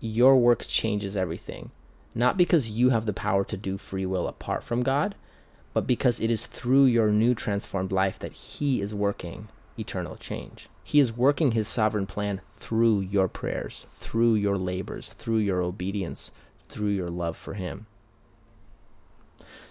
Your 0.00 0.38
work 0.38 0.64
changes 0.66 1.14
everything. 1.14 1.72
Not 2.14 2.38
because 2.38 2.70
you 2.70 2.88
have 2.88 3.04
the 3.04 3.12
power 3.12 3.44
to 3.44 3.56
do 3.58 3.76
free 3.76 4.06
will 4.06 4.26
apart 4.26 4.64
from 4.64 4.82
God, 4.82 5.14
but 5.74 5.86
because 5.86 6.18
it 6.18 6.30
is 6.30 6.46
through 6.46 6.86
your 6.86 7.10
new 7.10 7.34
transformed 7.34 7.92
life 7.92 8.18
that 8.18 8.32
He 8.32 8.80
is 8.80 8.94
working 8.94 9.50
eternal 9.78 10.16
change. 10.16 10.70
He 10.84 11.00
is 11.00 11.14
working 11.14 11.52
His 11.52 11.68
sovereign 11.68 12.06
plan 12.06 12.40
through 12.48 13.00
your 13.00 13.28
prayers, 13.28 13.84
through 13.90 14.36
your 14.36 14.56
labors, 14.56 15.12
through 15.12 15.38
your 15.38 15.60
obedience, 15.60 16.32
through 16.66 16.92
your 16.92 17.08
love 17.08 17.36
for 17.36 17.52
Him. 17.52 17.86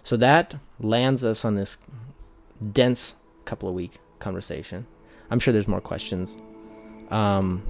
So 0.03 0.17
that 0.17 0.55
lands 0.79 1.23
us 1.23 1.45
on 1.45 1.55
this 1.55 1.77
dense 2.71 3.15
couple 3.45 3.69
of 3.69 3.75
week 3.75 3.99
conversation. 4.19 4.87
I'm 5.29 5.39
sure 5.39 5.53
there's 5.53 5.67
more 5.67 5.81
questions 5.81 6.37
um, 7.11 7.61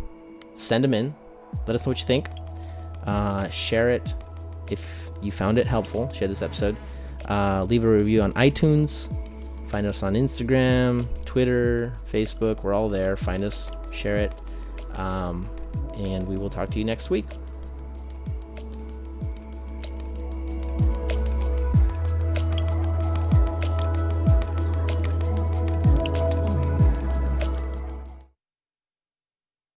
send 0.53 0.83
them 0.83 0.93
in. 0.93 1.13
Let 1.67 1.75
us 1.75 1.85
know 1.85 1.91
what 1.91 1.99
you 1.99 2.05
think. 2.07 2.29
Uh, 3.05 3.49
share 3.49 3.89
it 3.89 4.13
if 4.69 5.09
you 5.21 5.31
found 5.31 5.57
it 5.57 5.67
helpful. 5.67 6.09
Share 6.13 6.27
this 6.27 6.41
episode. 6.41 6.77
Uh, 7.27 7.65
leave 7.65 7.83
a 7.83 7.91
review 7.91 8.21
on 8.21 8.31
iTunes. 8.33 9.17
Find 9.69 9.87
us 9.87 10.03
on 10.03 10.13
Instagram, 10.13 11.05
Twitter, 11.25 11.93
Facebook. 12.09 12.63
We're 12.63 12.73
all 12.73 12.89
there. 12.89 13.17
Find 13.17 13.43
us, 13.43 13.71
share 13.91 14.15
it. 14.15 14.33
Um, 14.95 15.47
and 15.95 16.27
we 16.27 16.35
will 16.37 16.49
talk 16.49 16.69
to 16.69 16.79
you 16.79 16.85
next 16.85 17.09
week. 17.09 17.25